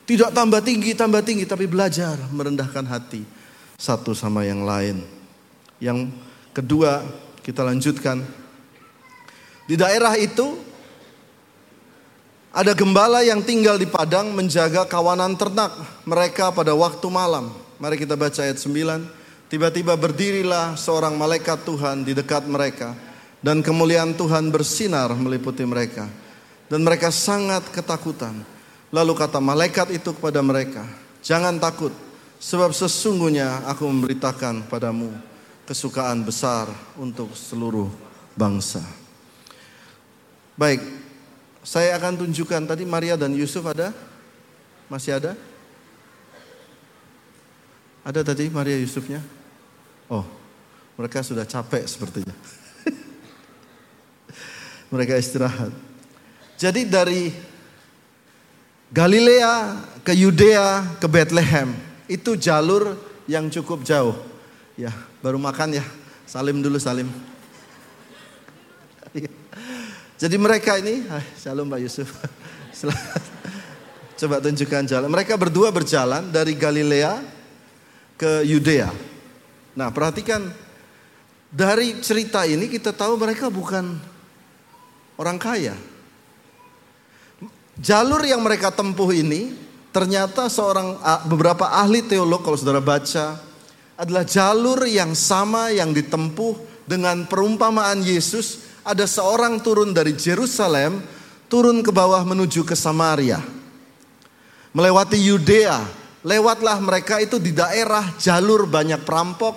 Tidak 0.08 0.32
tambah 0.32 0.64
tinggi, 0.64 0.96
tambah 0.96 1.20
tinggi, 1.20 1.44
tapi 1.44 1.68
belajar 1.68 2.16
merendahkan 2.32 2.82
hati 2.88 3.22
satu 3.76 4.16
sama 4.16 4.48
yang 4.48 4.64
lain. 4.64 5.04
Yang 5.78 6.10
kedua, 6.56 7.04
kita 7.44 7.62
lanjutkan. 7.62 8.24
Di 9.68 9.78
daerah 9.78 10.16
itu 10.18 10.58
ada 12.50 12.74
gembala 12.74 13.22
yang 13.22 13.44
tinggal 13.44 13.78
di 13.78 13.86
padang 13.86 14.34
menjaga 14.34 14.82
kawanan 14.88 15.38
ternak 15.38 15.70
mereka 16.02 16.50
pada 16.50 16.74
waktu 16.74 17.06
malam. 17.06 17.54
Mari 17.78 18.00
kita 18.00 18.18
baca 18.18 18.40
ayat 18.42 18.58
9. 18.58 19.46
Tiba-tiba 19.46 19.94
berdirilah 19.94 20.74
seorang 20.74 21.14
malaikat 21.14 21.62
Tuhan 21.62 22.02
di 22.02 22.14
dekat 22.14 22.50
mereka 22.50 22.98
dan 23.38 23.62
kemuliaan 23.62 24.14
Tuhan 24.18 24.50
bersinar 24.50 25.10
meliputi 25.14 25.62
mereka 25.62 26.10
dan 26.70 26.86
mereka 26.86 27.10
sangat 27.10 27.66
ketakutan. 27.74 28.46
Lalu 28.94 29.12
kata 29.18 29.42
malaikat 29.42 29.90
itu 29.90 30.14
kepada 30.14 30.38
mereka, 30.38 30.86
"Jangan 31.18 31.58
takut, 31.58 31.90
sebab 32.38 32.70
sesungguhnya 32.70 33.66
aku 33.66 33.90
memberitakan 33.90 34.70
padamu 34.70 35.10
kesukaan 35.66 36.22
besar 36.22 36.70
untuk 36.94 37.34
seluruh 37.34 37.90
bangsa." 38.38 38.82
Baik, 40.54 40.78
saya 41.66 41.98
akan 41.98 42.22
tunjukkan 42.22 42.70
tadi 42.70 42.86
Maria 42.86 43.18
dan 43.18 43.34
Yusuf 43.34 43.66
ada? 43.66 43.90
Masih 44.86 45.18
ada? 45.18 45.34
Ada 48.06 48.26
tadi 48.26 48.50
Maria 48.50 48.78
Yusufnya? 48.78 49.22
Oh, 50.10 50.26
mereka 50.98 51.22
sudah 51.22 51.46
capek 51.46 51.86
sepertinya. 51.86 52.34
mereka 54.94 55.14
istirahat. 55.14 55.89
Jadi 56.60 56.84
dari 56.84 57.32
Galilea 58.92 59.80
ke 60.04 60.12
Yudea 60.12 61.00
ke 61.00 61.08
Bethlehem 61.08 61.72
itu 62.04 62.36
jalur 62.36 63.00
yang 63.24 63.48
cukup 63.48 63.80
jauh. 63.80 64.12
Ya, 64.76 64.92
baru 65.24 65.40
makan 65.40 65.80
ya. 65.80 65.84
Salim 66.28 66.60
dulu 66.60 66.76
salim. 66.76 67.08
Jadi 70.20 70.36
mereka 70.36 70.76
ini, 70.76 71.08
ah, 71.08 71.24
shalom 71.40 71.64
Pak 71.64 71.80
Yusuf. 71.80 72.12
Coba 74.20 74.36
tunjukkan 74.44 74.84
jalan. 74.84 75.08
Mereka 75.08 75.40
berdua 75.40 75.72
berjalan 75.72 76.28
dari 76.28 76.52
Galilea 76.60 77.24
ke 78.20 78.44
Yudea. 78.44 78.92
Nah, 79.72 79.88
perhatikan 79.88 80.44
dari 81.48 82.04
cerita 82.04 82.44
ini 82.44 82.68
kita 82.68 82.92
tahu 82.92 83.16
mereka 83.16 83.48
bukan 83.48 83.96
orang 85.16 85.40
kaya. 85.40 85.72
Jalur 87.80 88.20
yang 88.28 88.44
mereka 88.44 88.68
tempuh 88.68 89.08
ini 89.08 89.56
ternyata 89.88 90.52
seorang 90.52 91.00
beberapa 91.24 91.64
ahli 91.64 92.04
teolog 92.04 92.44
kalau 92.44 92.60
saudara 92.60 92.84
baca 92.84 93.40
adalah 93.96 94.20
jalur 94.28 94.84
yang 94.84 95.16
sama 95.16 95.72
yang 95.72 95.96
ditempuh 95.96 96.84
dengan 96.84 97.24
perumpamaan 97.24 98.04
Yesus. 98.04 98.68
Ada 98.84 99.08
seorang 99.08 99.64
turun 99.64 99.96
dari 99.96 100.12
Jerusalem 100.12 101.00
turun 101.48 101.80
ke 101.80 101.88
bawah 101.88 102.20
menuju 102.20 102.68
ke 102.68 102.76
Samaria. 102.76 103.40
Melewati 104.76 105.16
Yudea 105.16 105.80
lewatlah 106.20 106.76
mereka 106.84 107.16
itu 107.16 107.40
di 107.40 107.56
daerah 107.56 108.12
jalur 108.20 108.68
banyak 108.68 109.08
perampok 109.08 109.56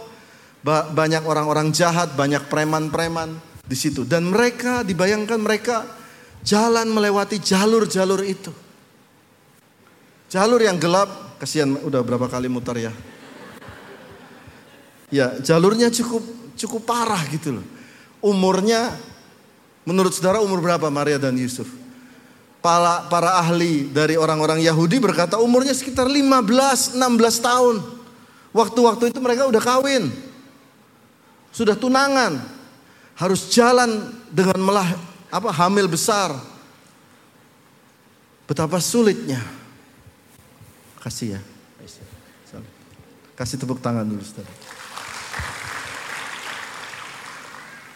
banyak 0.95 1.27
orang-orang 1.27 1.75
jahat 1.75 2.15
banyak 2.15 2.47
preman-preman 2.47 3.35
di 3.67 3.75
situ. 3.75 4.07
Dan 4.07 4.31
mereka 4.31 4.79
dibayangkan 4.87 5.39
mereka 5.43 5.83
Jalan 6.43 6.91
melewati 6.91 7.39
jalur-jalur 7.39 8.19
itu. 8.27 8.51
Jalur 10.27 10.59
yang 10.59 10.75
gelap, 10.75 11.39
kasihan 11.39 11.71
udah 11.79 12.03
berapa 12.03 12.27
kali 12.27 12.51
mutar 12.51 12.75
ya. 12.75 12.91
Ya, 15.13 15.39
jalurnya 15.39 15.93
cukup 15.93 16.25
cukup 16.57 16.81
parah 16.83 17.21
gitu 17.31 17.61
loh. 17.61 17.65
Umurnya 18.19 18.97
menurut 19.87 20.11
saudara 20.11 20.41
umur 20.43 20.59
berapa 20.59 20.89
Maria 20.89 21.21
dan 21.21 21.37
Yusuf? 21.37 21.69
Para, 22.63 23.05
para 23.11 23.37
ahli 23.43 23.91
dari 23.91 24.15
orang-orang 24.15 24.63
Yahudi 24.63 24.97
berkata 24.97 25.35
umurnya 25.37 25.75
sekitar 25.75 26.07
15 26.09 26.97
16 26.97 26.99
tahun. 27.43 27.75
Waktu-waktu 28.55 29.11
itu 29.11 29.19
mereka 29.19 29.45
udah 29.45 29.61
kawin. 29.61 30.09
Sudah 31.53 31.77
tunangan. 31.77 32.41
Harus 33.13 33.53
jalan 33.53 34.09
dengan 34.33 34.57
melah, 34.57 34.89
apa 35.33 35.49
hamil 35.49 35.89
besar. 35.89 36.29
Betapa 38.45 38.77
sulitnya. 38.77 39.41
Kasih 41.01 41.39
ya. 41.39 41.41
Kasih 43.33 43.57
tepuk 43.57 43.81
tangan 43.81 44.05
dulu. 44.05 44.21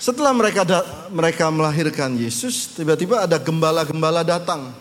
Setelah 0.01 0.33
mereka 0.33 0.65
da- 0.65 1.09
mereka 1.13 1.45
melahirkan 1.53 2.17
Yesus, 2.17 2.73
tiba-tiba 2.73 3.21
ada 3.21 3.37
gembala-gembala 3.37 4.25
datang. 4.25 4.73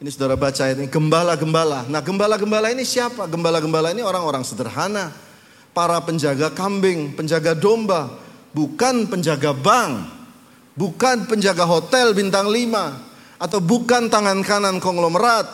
Ini 0.00 0.08
saudara 0.08 0.40
baca 0.40 0.72
ini, 0.72 0.88
gembala-gembala. 0.88 1.84
Nah 1.86 2.00
gembala-gembala 2.00 2.72
ini 2.72 2.82
siapa? 2.82 3.28
Gembala-gembala 3.28 3.92
ini 3.92 4.00
orang-orang 4.00 4.40
sederhana. 4.40 5.12
Para 5.72 6.00
penjaga 6.00 6.48
kambing, 6.48 7.12
penjaga 7.12 7.52
domba. 7.52 8.08
Bukan 8.56 9.08
penjaga 9.08 9.52
bank. 9.52 10.21
Bukan 10.72 11.28
penjaga 11.28 11.68
hotel 11.68 12.16
bintang 12.16 12.48
lima. 12.48 12.96
Atau 13.36 13.58
bukan 13.60 14.08
tangan 14.08 14.40
kanan 14.46 14.78
konglomerat. 14.78 15.44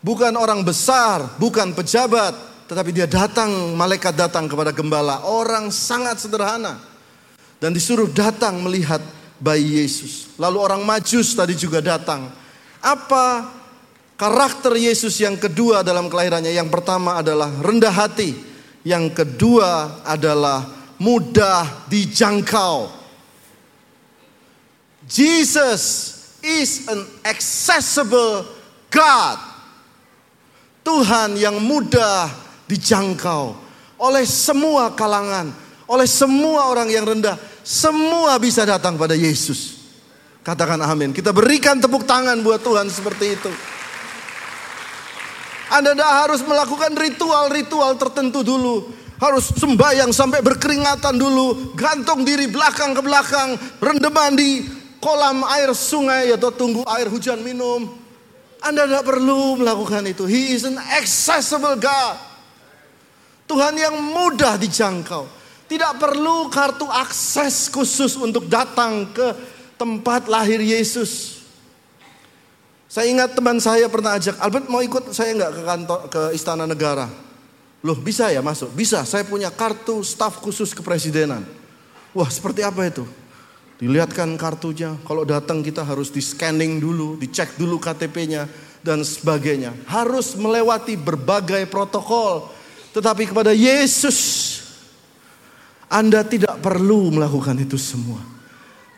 Bukan 0.00 0.38
orang 0.38 0.62
besar, 0.62 1.36
bukan 1.36 1.74
pejabat. 1.74 2.32
Tetapi 2.66 2.90
dia 2.94 3.06
datang, 3.06 3.74
malaikat 3.74 4.14
datang 4.14 4.46
kepada 4.46 4.70
gembala. 4.70 5.26
Orang 5.26 5.70
sangat 5.74 6.22
sederhana. 6.22 6.78
Dan 7.58 7.74
disuruh 7.74 8.10
datang 8.10 8.62
melihat 8.62 9.02
bayi 9.42 9.82
Yesus. 9.84 10.34
Lalu 10.40 10.58
orang 10.60 10.82
majus 10.86 11.34
tadi 11.36 11.56
juga 11.56 11.82
datang. 11.84 12.30
Apa 12.80 13.50
karakter 14.16 14.76
Yesus 14.78 15.18
yang 15.20 15.36
kedua 15.36 15.84
dalam 15.84 16.08
kelahirannya? 16.08 16.52
Yang 16.52 16.70
pertama 16.72 17.20
adalah 17.20 17.50
rendah 17.60 17.92
hati. 17.92 18.36
Yang 18.86 19.18
kedua 19.18 20.02
adalah 20.06 20.62
mudah 21.02 21.90
dijangkau. 21.90 22.95
Jesus 25.06 25.92
is 26.42 26.90
an 26.90 27.06
accessible 27.22 28.46
God. 28.90 29.38
Tuhan 30.86 31.34
yang 31.34 31.58
mudah 31.58 32.30
dijangkau 32.70 33.58
oleh 33.98 34.22
semua 34.22 34.94
kalangan, 34.94 35.50
oleh 35.90 36.06
semua 36.06 36.70
orang 36.70 36.90
yang 36.90 37.02
rendah, 37.02 37.34
semua 37.66 38.38
bisa 38.38 38.62
datang 38.62 38.94
pada 38.94 39.18
Yesus. 39.18 39.82
Katakan 40.46 40.78
amin. 40.78 41.10
Kita 41.10 41.34
berikan 41.34 41.82
tepuk 41.82 42.06
tangan 42.06 42.38
buat 42.38 42.62
Tuhan 42.62 42.86
seperti 42.86 43.34
itu. 43.34 43.50
Anda 45.66 45.98
tidak 45.98 46.12
harus 46.22 46.40
melakukan 46.46 46.94
ritual-ritual 46.94 47.98
tertentu 47.98 48.46
dulu. 48.46 48.94
Harus 49.18 49.50
sembahyang 49.50 50.14
sampai 50.14 50.46
berkeringatan 50.46 51.18
dulu. 51.18 51.74
Gantung 51.74 52.22
diri 52.22 52.46
belakang 52.46 52.94
ke 52.94 53.02
belakang. 53.02 53.58
Rendeman 53.82 54.38
di 54.38 54.62
kolam 55.02 55.46
air 55.56 55.70
sungai 55.72 56.32
atau 56.32 56.50
tunggu 56.52 56.82
air 56.86 57.08
hujan 57.10 57.40
minum. 57.40 57.88
Anda 58.60 58.88
tidak 58.88 59.04
perlu 59.06 59.60
melakukan 59.60 60.02
itu. 60.08 60.24
He 60.26 60.56
is 60.56 60.66
an 60.66 60.80
accessible 60.80 61.76
God. 61.78 62.16
Tuhan 63.46 63.78
yang 63.78 63.94
mudah 63.94 64.58
dijangkau. 64.58 65.28
Tidak 65.66 65.98
perlu 65.98 66.46
kartu 66.50 66.86
akses 66.86 67.70
khusus 67.70 68.14
untuk 68.18 68.46
datang 68.46 69.10
ke 69.10 69.34
tempat 69.74 70.30
lahir 70.30 70.62
Yesus. 70.62 71.42
Saya 72.86 73.10
ingat 73.10 73.34
teman 73.34 73.58
saya 73.58 73.90
pernah 73.90 74.14
ajak, 74.14 74.38
Albert 74.38 74.66
mau 74.70 74.80
ikut 74.80 75.10
saya 75.10 75.34
nggak 75.34 75.52
ke 75.52 75.62
kantor 75.66 76.00
ke 76.06 76.22
Istana 76.38 76.64
Negara? 76.70 77.10
Loh 77.82 77.98
bisa 77.98 78.30
ya 78.30 78.40
masuk? 78.40 78.72
Bisa, 78.72 79.02
saya 79.02 79.26
punya 79.26 79.50
kartu 79.50 80.00
staf 80.06 80.38
khusus 80.38 80.70
kepresidenan. 80.70 81.42
Wah 82.14 82.30
seperti 82.30 82.62
apa 82.62 82.86
itu? 82.88 83.04
Dilihatkan 83.76 84.40
kartunya, 84.40 84.96
kalau 85.04 85.28
datang 85.28 85.60
kita 85.60 85.84
harus 85.84 86.08
di 86.08 86.24
scanning 86.24 86.80
dulu, 86.80 87.20
dicek 87.20 87.60
dulu 87.60 87.76
KTP-nya 87.76 88.48
dan 88.80 89.04
sebagainya. 89.04 89.76
Harus 89.84 90.32
melewati 90.32 90.96
berbagai 90.96 91.68
protokol. 91.68 92.48
Tetapi 92.96 93.28
kepada 93.28 93.52
Yesus 93.52 94.56
anda 95.86 96.26
tidak 96.26 96.58
perlu 96.58 97.14
melakukan 97.14 97.54
itu 97.62 97.78
semua. 97.78 98.18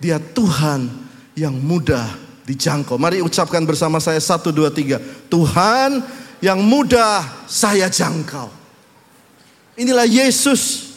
Dia 0.00 0.16
Tuhan 0.16 0.88
yang 1.36 1.52
mudah 1.52 2.06
dijangkau. 2.48 2.96
Mari 2.96 3.20
ucapkan 3.20 3.60
bersama 3.66 4.00
saya 4.00 4.16
satu 4.22 4.48
dua 4.48 4.72
tiga. 4.72 4.96
Tuhan 5.28 6.00
yang 6.40 6.62
mudah 6.64 7.44
saya 7.44 7.92
jangkau. 7.92 8.48
Inilah 9.76 10.08
Yesus. 10.08 10.94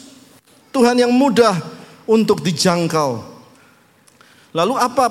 Tuhan 0.72 0.96
yang 0.96 1.12
mudah 1.12 1.60
untuk 2.08 2.40
dijangkau. 2.40 3.31
Lalu 4.52 4.76
apa 4.76 5.08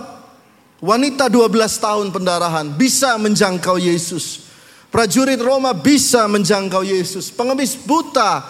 wanita 0.82 1.30
12 1.30 1.50
tahun 1.82 2.08
pendarahan 2.14 2.70
bisa 2.78 3.18
menjangkau 3.18 3.82
Yesus. 3.82 4.50
Prajurit 4.94 5.40
Roma 5.40 5.74
bisa 5.74 6.30
menjangkau 6.30 6.86
Yesus. 6.86 7.34
Pengemis 7.34 7.74
buta 7.80 8.44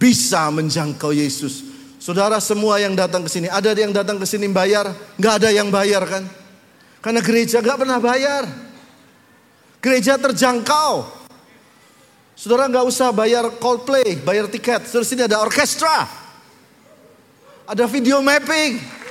bisa 0.00 0.50
menjangkau 0.50 1.14
Yesus. 1.14 1.62
Saudara 2.02 2.42
semua 2.42 2.82
yang 2.82 2.98
datang 2.98 3.22
ke 3.22 3.30
sini, 3.30 3.46
ada 3.46 3.70
yang 3.78 3.94
datang 3.94 4.18
ke 4.18 4.26
sini 4.26 4.50
bayar? 4.50 4.90
Nggak 5.14 5.34
ada 5.38 5.48
yang 5.54 5.70
bayar 5.70 6.02
kan? 6.02 6.26
Karena 6.98 7.22
gereja 7.22 7.62
nggak 7.62 7.78
pernah 7.78 8.02
bayar. 8.02 8.42
Gereja 9.78 10.18
terjangkau. 10.18 11.06
Saudara 12.34 12.66
nggak 12.66 12.86
usah 12.88 13.14
bayar 13.14 13.46
Coldplay, 13.62 14.18
bayar 14.18 14.50
tiket. 14.50 14.82
Terus 14.90 15.06
sini 15.06 15.22
ada 15.22 15.38
orkestra. 15.38 16.08
Ada 17.68 17.86
video 17.86 18.18
mapping. 18.18 19.01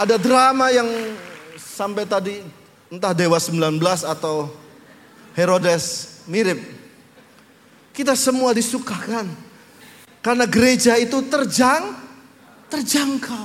Ada 0.00 0.16
drama 0.16 0.72
yang 0.72 0.88
sampai 1.60 2.08
tadi 2.08 2.40
entah 2.88 3.12
Dewa 3.12 3.36
19 3.36 3.76
atau 4.00 4.48
Herodes 5.36 6.16
mirip. 6.24 6.56
Kita 7.92 8.16
semua 8.16 8.56
disukakan. 8.56 9.28
Karena 10.24 10.48
gereja 10.48 10.96
itu 10.96 11.20
terjang, 11.28 11.92
terjangkau. 12.72 13.44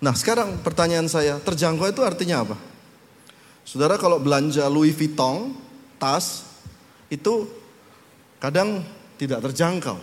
Nah 0.00 0.16
sekarang 0.16 0.64
pertanyaan 0.64 1.12
saya, 1.12 1.36
terjangkau 1.44 1.92
itu 1.92 2.00
artinya 2.00 2.48
apa? 2.48 2.56
Saudara 3.68 4.00
kalau 4.00 4.16
belanja 4.16 4.64
Louis 4.72 4.96
Vuitton, 4.96 5.52
tas, 6.00 6.48
itu 7.12 7.52
kadang 8.40 8.80
tidak 9.20 9.44
terjangkau. 9.44 10.00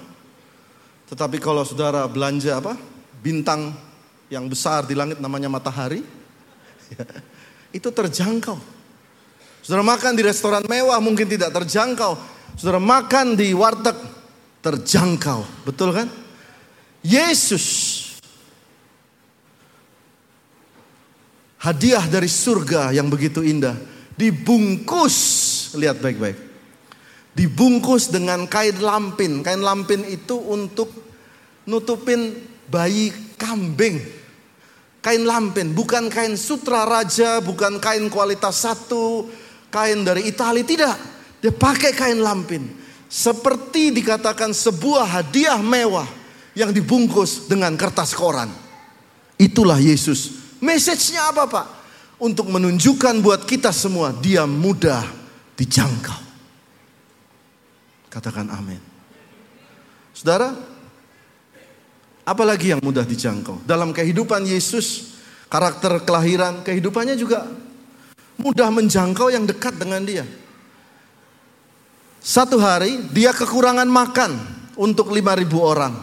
Tetapi 1.09 1.41
kalau 1.41 1.65
saudara 1.65 2.05
belanja 2.05 2.61
apa? 2.61 2.77
Bintang 3.25 3.73
yang 4.27 4.47
besar 4.47 4.83
di 4.83 4.95
langit 4.95 5.19
namanya 5.19 5.47
matahari, 5.47 6.03
itu 7.77 7.89
terjangkau. 7.91 8.59
Saudara 9.63 9.83
makan 9.83 10.15
di 10.15 10.23
restoran 10.23 10.63
mewah 10.63 10.99
mungkin 11.03 11.27
tidak 11.27 11.51
terjangkau. 11.51 12.15
Saudara 12.55 12.79
makan 12.79 13.35
di 13.35 13.51
warteg 13.51 13.99
terjangkau, 14.63 15.67
betul 15.67 15.91
kan? 15.91 16.07
Yesus 17.03 17.65
hadiah 21.59 22.03
dari 22.07 22.31
surga 22.31 22.95
yang 22.95 23.11
begitu 23.11 23.43
indah 23.43 23.75
dibungkus, 24.17 25.17
lihat 25.77 26.01
baik-baik. 26.01 26.35
Dibungkus 27.37 28.09
dengan 28.09 28.49
kain 28.49 28.81
lampin. 28.81 29.45
Kain 29.45 29.61
lampin 29.61 30.01
itu 30.09 30.41
untuk 30.41 30.89
nutupin 31.69 32.33
bayi 32.65 33.13
kambing. 33.37 34.01
Kain 34.99 35.23
lampin, 35.23 35.71
bukan 35.71 36.11
kain 36.11 36.35
sutra 36.35 36.83
raja, 36.83 37.39
bukan 37.39 37.79
kain 37.79 38.09
kualitas 38.11 38.65
satu, 38.65 39.29
kain 39.71 40.03
dari 40.03 40.27
Italia, 40.27 40.65
tidak. 40.65 40.97
Dia 41.39 41.53
pakai 41.53 41.93
kain 41.93 42.19
lampin. 42.19 42.65
Seperti 43.07 43.95
dikatakan 43.95 44.51
sebuah 44.51 45.07
hadiah 45.07 45.61
mewah 45.61 46.09
yang 46.57 46.75
dibungkus 46.75 47.47
dengan 47.47 47.77
kertas 47.79 48.11
koran. 48.11 48.51
Itulah 49.37 49.77
Yesus. 49.77 50.33
Message-nya 50.57 51.29
apa 51.29 51.45
Pak? 51.45 51.67
Untuk 52.17 52.49
menunjukkan 52.49 53.21
buat 53.21 53.45
kita 53.45 53.69
semua 53.69 54.09
dia 54.09 54.49
mudah 54.49 55.05
dijangkau. 55.53 56.21
Katakan 58.09 58.49
amin. 58.49 58.81
Saudara, 60.17 60.49
apalagi 62.27 62.75
yang 62.75 62.83
mudah 62.83 63.07
dijangkau? 63.07 63.63
Dalam 63.63 63.95
kehidupan 63.95 64.43
Yesus, 64.43 65.15
karakter 65.47 66.03
kelahiran, 66.03 66.59
kehidupannya 66.67 67.15
juga 67.15 67.47
mudah 68.35 68.67
menjangkau 68.67 69.31
yang 69.31 69.47
dekat 69.47 69.79
dengan 69.79 70.03
dia. 70.03 70.27
Satu 72.19 72.59
hari 72.59 73.07
dia 73.15 73.31
kekurangan 73.31 73.87
makan 73.87 74.35
untuk 74.75 75.15
5000 75.15 75.47
orang. 75.55 75.95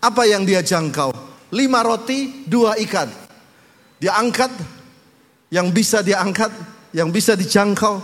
Apa 0.00 0.24
yang 0.24 0.48
dia 0.48 0.64
jangkau? 0.64 1.12
Lima 1.52 1.84
roti, 1.84 2.48
dua 2.48 2.80
ikan. 2.80 3.12
Dia 4.00 4.16
angkat 4.16 4.48
yang 5.52 5.68
bisa 5.68 6.00
dia 6.00 6.24
angkat, 6.24 6.48
yang 6.96 7.12
bisa 7.12 7.36
dijangkau. 7.36 8.00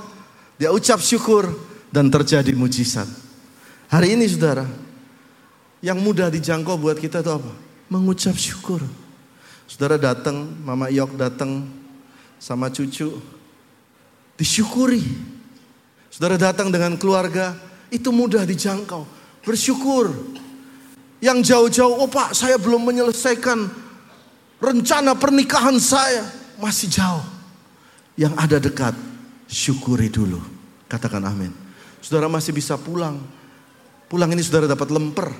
Dia 0.60 0.76
ucap 0.76 1.00
syukur 1.00 1.48
dan 1.88 2.12
terjadi 2.12 2.52
mujizat. 2.52 3.08
Hari 3.88 4.18
ini 4.18 4.28
saudara, 4.28 4.68
yang 5.86 6.02
mudah 6.02 6.26
dijangkau 6.26 6.74
buat 6.74 6.98
kita 6.98 7.22
itu 7.22 7.30
apa? 7.30 7.52
Mengucap 7.86 8.34
syukur. 8.34 8.82
Saudara 9.70 9.94
datang, 9.94 10.50
Mama 10.66 10.90
Yok 10.90 11.14
datang 11.14 11.62
sama 12.42 12.66
cucu, 12.74 13.14
disyukuri. 14.34 15.06
Saudara 16.10 16.34
datang 16.34 16.74
dengan 16.74 16.98
keluarga, 16.98 17.54
itu 17.94 18.10
mudah 18.10 18.42
dijangkau. 18.42 19.06
Bersyukur. 19.46 20.10
Yang 21.22 21.54
jauh-jauh, 21.54 22.02
oh 22.02 22.10
Pak, 22.10 22.34
saya 22.34 22.58
belum 22.58 22.82
menyelesaikan 22.82 23.70
rencana 24.58 25.14
pernikahan 25.14 25.78
saya. 25.78 26.26
Masih 26.58 26.90
jauh. 26.90 27.22
Yang 28.18 28.34
ada 28.42 28.58
dekat, 28.58 28.94
syukuri 29.46 30.10
dulu. 30.10 30.42
Katakan 30.90 31.22
amin. 31.30 31.54
Saudara 32.02 32.26
masih 32.26 32.50
bisa 32.50 32.74
pulang. 32.74 33.22
Pulang 34.10 34.30
ini 34.34 34.42
saudara 34.42 34.66
dapat 34.66 34.90
lemper. 34.90 35.30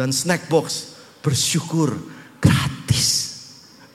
Dan 0.00 0.16
snack 0.16 0.48
box. 0.48 0.96
Bersyukur 1.20 1.92
gratis. 2.40 3.36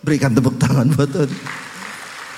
Berikan 0.05 0.29
tepuk 0.37 0.53
tangan 0.61 0.85
buat 0.93 1.09
Tuhan. 1.09 1.33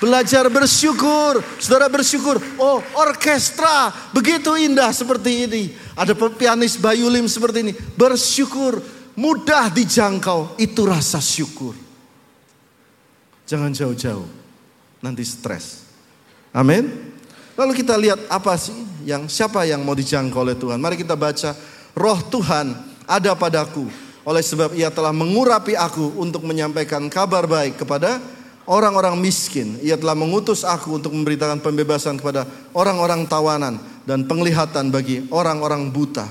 Belajar 0.00 0.48
bersyukur. 0.48 1.44
Saudara 1.60 1.92
bersyukur. 1.92 2.40
Oh 2.56 2.80
orkestra 2.96 3.92
begitu 4.16 4.56
indah 4.56 4.88
seperti 4.88 5.44
ini. 5.44 5.62
Ada 5.92 6.16
pianis 6.16 6.80
Bayu 6.80 7.12
Lim 7.12 7.28
seperti 7.28 7.60
ini. 7.60 7.72
Bersyukur. 7.76 8.80
Mudah 9.12 9.68
dijangkau. 9.68 10.56
Itu 10.56 10.88
rasa 10.88 11.20
syukur. 11.20 11.76
Jangan 13.44 13.76
jauh-jauh. 13.76 14.24
Nanti 15.04 15.28
stres. 15.28 15.84
Amin. 16.56 16.88
Lalu 17.52 17.76
kita 17.76 18.00
lihat 18.00 18.32
apa 18.32 18.56
sih 18.56 18.80
yang 19.04 19.28
siapa 19.28 19.68
yang 19.68 19.84
mau 19.84 19.92
dijangkau 19.92 20.40
oleh 20.40 20.56
Tuhan. 20.56 20.80
Mari 20.80 20.96
kita 20.96 21.20
baca. 21.20 21.52
Roh 21.92 22.22
Tuhan 22.32 22.87
ada 23.08 23.32
padaku. 23.32 23.88
Oleh 24.28 24.44
sebab 24.44 24.76
ia 24.76 24.92
telah 24.92 25.10
mengurapi 25.10 25.72
aku 25.72 26.20
untuk 26.20 26.44
menyampaikan 26.44 27.08
kabar 27.08 27.48
baik 27.48 27.80
kepada 27.80 28.20
orang-orang 28.68 29.16
miskin. 29.16 29.80
Ia 29.80 29.96
telah 29.96 30.12
mengutus 30.12 30.68
aku 30.68 31.00
untuk 31.00 31.16
memberitakan 31.16 31.64
pembebasan 31.64 32.20
kepada 32.20 32.44
orang-orang 32.76 33.24
tawanan 33.24 33.80
dan 34.04 34.28
penglihatan 34.28 34.92
bagi 34.92 35.24
orang-orang 35.32 35.88
buta. 35.88 36.28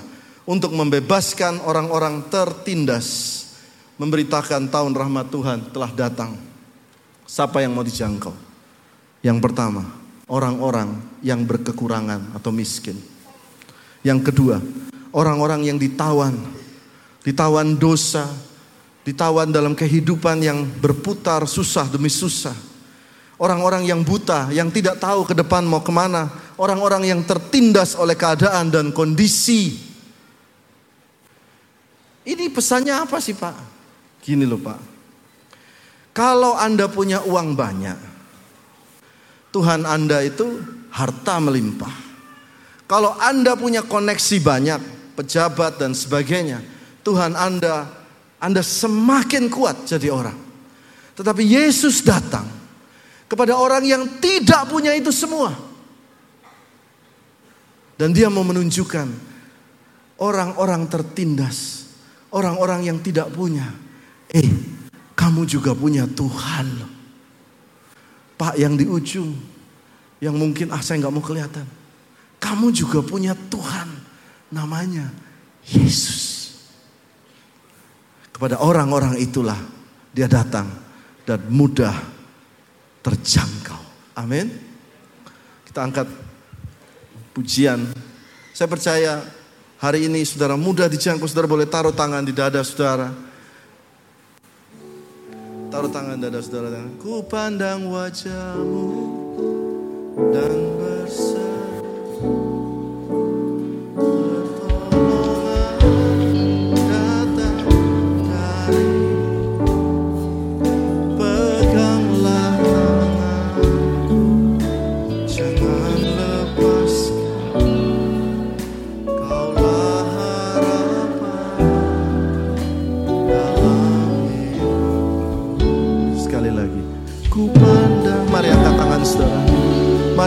Untuk 0.47 0.71
membebaskan 0.71 1.59
orang-orang 1.65 2.23
tertindas. 2.30 3.36
Memberitakan 3.97 4.69
tahun 4.69 4.93
rahmat 4.93 5.34
Tuhan 5.34 5.73
telah 5.73 5.89
datang. 5.91 6.38
Siapa 7.25 7.59
yang 7.65 7.73
mau 7.73 7.84
dijangkau? 7.84 8.32
Yang 9.25 9.41
pertama, 9.41 9.84
orang-orang 10.30 11.01
yang 11.25 11.43
berkekurangan 11.43 12.38
atau 12.38 12.53
miskin. 12.53 12.95
Yang 14.05 14.32
kedua, 14.32 14.61
orang-orang 15.11 15.67
yang 15.67 15.82
ditawan. 15.82 16.38
Ditawan 17.28 17.75
dosa, 17.75 18.32
ditawan 19.03 19.51
dalam 19.51 19.75
kehidupan 19.75 20.39
yang 20.39 20.63
berputar 20.63 21.43
susah 21.43 21.91
demi 21.91 22.07
susah. 22.07 22.55
Orang-orang 23.36 23.84
yang 23.84 23.99
buta, 23.99 24.47
yang 24.55 24.71
tidak 24.71 24.95
tahu 25.03 25.28
ke 25.28 25.36
depan 25.36 25.67
mau 25.67 25.84
ke 25.84 25.91
mana. 25.91 26.32
Orang-orang 26.55 27.03
yang 27.03 27.21
tertindas 27.28 27.99
oleh 27.99 28.15
keadaan 28.15 28.71
dan 28.71 28.95
kondisi. 28.95 29.75
Ini 32.23 32.47
pesannya 32.47 32.95
apa 32.95 33.19
sih 33.19 33.36
Pak? 33.36 33.55
Gini 34.23 34.47
loh 34.47 34.63
Pak. 34.63 34.80
Kalau 36.15 36.55
Anda 36.55 36.88
punya 36.88 37.21
uang 37.28 37.53
banyak, 37.53 37.99
Tuhan 39.51 39.84
Anda 39.84 40.23
itu 40.23 40.63
harta 40.89 41.38
melimpah. 41.38 41.93
Kalau 42.88 43.13
Anda 43.19 43.53
punya 43.53 43.84
koneksi 43.84 44.38
banyak, 44.41 44.82
pejabat 45.13 45.78
dan 45.78 45.93
sebagainya, 45.93 46.76
Tuhan 47.08 47.39
Anda 47.39 47.97
anda 48.38 48.62
semakin 48.62 49.49
kuat 49.49 49.89
jadi 49.89 50.14
orang. 50.14 50.38
Tetapi 51.18 51.41
Yesus 51.41 52.05
datang 52.05 52.45
kepada 53.26 53.58
orang 53.58 53.82
yang 53.82 54.22
tidak 54.22 54.70
punya 54.70 54.93
itu 54.93 55.10
semua. 55.10 55.49
Dan 57.97 58.14
dia 58.14 58.30
mau 58.30 58.45
menunjukkan 58.45 59.10
orang-orang 60.22 60.86
tertindas, 60.86 61.89
orang-orang 62.30 62.86
yang 62.86 63.01
tidak 63.01 63.34
punya. 63.34 63.66
Eh, 64.30 64.45
kamu 65.18 65.49
juga 65.49 65.74
punya 65.74 66.05
Tuhan. 66.05 66.93
Pak 68.38 68.53
yang 68.53 68.78
di 68.78 68.86
ujung, 68.86 69.34
yang 70.22 70.38
mungkin 70.38 70.70
ah 70.70 70.86
saya 70.86 71.01
nggak 71.01 71.14
mau 71.18 71.26
kelihatan. 71.26 71.66
Kamu 72.38 72.70
juga 72.70 73.01
punya 73.01 73.34
Tuhan, 73.34 73.89
namanya 74.53 75.10
Yesus. 75.66 76.36
Kepada 78.38 78.61
orang-orang 78.61 79.17
itulah 79.17 79.57
dia 80.13 80.29
datang 80.29 80.69
dan 81.25 81.41
mudah 81.49 81.97
terjangkau. 83.01 83.81
Amin. 84.13 84.53
Kita 85.65 85.81
angkat 85.81 86.05
pujian. 87.33 87.89
Saya 88.53 88.69
percaya 88.69 89.25
hari 89.81 90.05
ini 90.05 90.21
saudara 90.21 90.53
mudah 90.53 90.85
dijangkau, 90.85 91.25
saudara 91.25 91.49
boleh 91.49 91.65
taruh 91.65 91.89
tangan 91.89 92.21
di 92.21 92.29
dada 92.29 92.61
saudara. 92.61 93.09
Taruh 95.73 95.89
tangan 95.89 96.21
dada 96.21 96.38
saudara. 96.38 96.85
Ku 97.01 97.25
pandang 97.25 97.89
wajahmu 97.89 98.85
dan 100.29 100.53
berseru. 100.77 101.57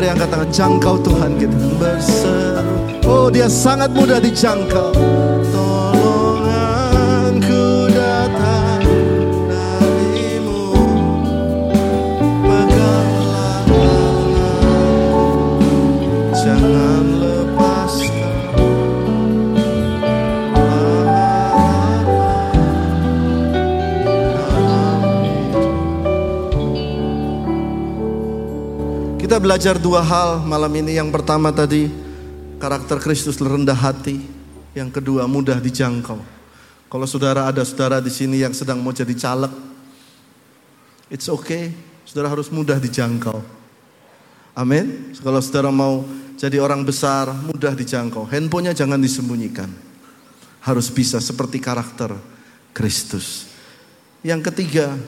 Mari 0.00 0.16
angkat 0.16 0.32
tangan 0.32 0.48
jangkau 0.48 0.96
Tuhan 1.04 1.36
kita 1.36 1.60
berseru. 1.76 2.72
Oh 3.04 3.28
dia 3.28 3.52
sangat 3.52 3.92
mudah 3.92 4.16
dijangkau. 4.16 4.96
Belajar 29.40 29.80
dua 29.80 30.04
hal 30.04 30.44
malam 30.44 30.68
ini. 30.84 31.00
Yang 31.00 31.16
pertama 31.16 31.48
tadi 31.48 31.88
karakter 32.60 33.00
Kristus 33.00 33.40
rendah 33.40 33.72
hati. 33.72 34.20
Yang 34.76 35.00
kedua 35.00 35.24
mudah 35.24 35.56
dijangkau. 35.56 36.20
Kalau 36.92 37.06
saudara 37.08 37.48
ada 37.48 37.64
saudara 37.64 38.04
di 38.04 38.12
sini 38.12 38.44
yang 38.44 38.52
sedang 38.52 38.84
mau 38.84 38.92
jadi 38.92 39.16
caleg, 39.16 39.48
it's 41.08 41.24
okay. 41.32 41.72
Saudara 42.04 42.28
harus 42.28 42.52
mudah 42.52 42.76
dijangkau. 42.76 43.40
Amin. 44.52 45.16
Kalau 45.16 45.40
saudara 45.40 45.72
mau 45.72 46.04
jadi 46.36 46.60
orang 46.60 46.84
besar, 46.84 47.32
mudah 47.32 47.72
dijangkau. 47.72 48.28
Handphonenya 48.28 48.76
jangan 48.76 49.00
disembunyikan. 49.00 49.72
Harus 50.60 50.92
bisa 50.92 51.16
seperti 51.16 51.64
karakter 51.64 52.12
Kristus. 52.76 53.48
Yang 54.20 54.52
ketiga, 54.52 55.00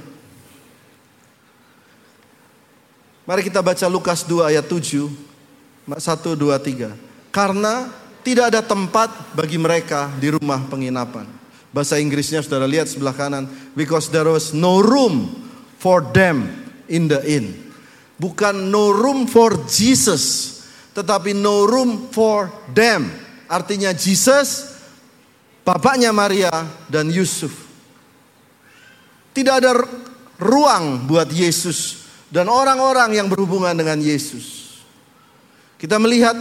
Mari 3.22 3.46
kita 3.46 3.62
baca 3.62 3.86
Lukas 3.86 4.26
2 4.26 4.50
ayat 4.50 4.66
7. 4.66 5.06
1, 5.86 5.94
2, 5.94 5.94
3. 5.94 6.90
Karena 7.30 7.86
tidak 8.26 8.50
ada 8.50 8.60
tempat 8.62 9.14
bagi 9.30 9.62
mereka 9.62 10.10
di 10.18 10.34
rumah 10.34 10.58
penginapan. 10.66 11.30
Bahasa 11.70 12.02
Inggrisnya 12.02 12.42
saudara 12.42 12.66
lihat 12.66 12.90
sebelah 12.90 13.14
kanan. 13.14 13.46
Because 13.78 14.10
there 14.10 14.26
was 14.26 14.50
no 14.50 14.82
room 14.82 15.30
for 15.78 16.02
them 16.02 16.50
in 16.90 17.06
the 17.06 17.22
inn. 17.22 17.54
Bukan 18.18 18.74
no 18.74 18.90
room 18.90 19.30
for 19.30 19.54
Jesus. 19.70 20.50
Tetapi 20.90 21.30
no 21.30 21.62
room 21.62 22.10
for 22.10 22.50
them. 22.74 23.06
Artinya 23.46 23.94
Jesus, 23.94 24.74
bapaknya 25.62 26.10
Maria 26.10 26.50
dan 26.90 27.06
Yusuf. 27.06 27.54
Tidak 29.30 29.54
ada 29.62 29.78
ruang 30.42 31.06
buat 31.06 31.30
Yesus 31.30 32.01
dan 32.32 32.48
orang-orang 32.48 33.12
yang 33.12 33.28
berhubungan 33.28 33.76
dengan 33.76 34.00
Yesus. 34.00 34.80
Kita 35.76 36.00
melihat 36.00 36.34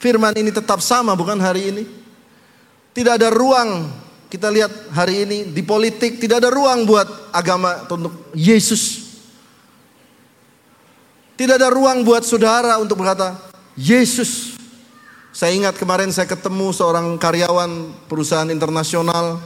firman 0.00 0.32
ini 0.40 0.48
tetap 0.48 0.80
sama 0.80 1.12
bukan 1.12 1.36
hari 1.36 1.68
ini? 1.68 1.84
Tidak 2.96 3.20
ada 3.20 3.28
ruang 3.28 3.84
kita 4.28 4.52
lihat 4.52 4.92
hari 4.92 5.24
ini 5.24 5.38
di 5.56 5.64
politik 5.64 6.20
tidak 6.20 6.44
ada 6.44 6.52
ruang 6.52 6.84
buat 6.84 7.32
agama 7.32 7.88
untuk 7.88 8.32
Yesus. 8.36 9.08
Tidak 11.32 11.56
ada 11.56 11.72
ruang 11.72 12.04
buat 12.04 12.28
saudara 12.28 12.76
untuk 12.76 13.00
berkata 13.00 13.40
Yesus. 13.72 14.58
Saya 15.32 15.54
ingat 15.54 15.80
kemarin 15.80 16.12
saya 16.12 16.28
ketemu 16.28 16.74
seorang 16.76 17.14
karyawan 17.16 17.94
perusahaan 18.10 18.48
internasional. 18.50 19.38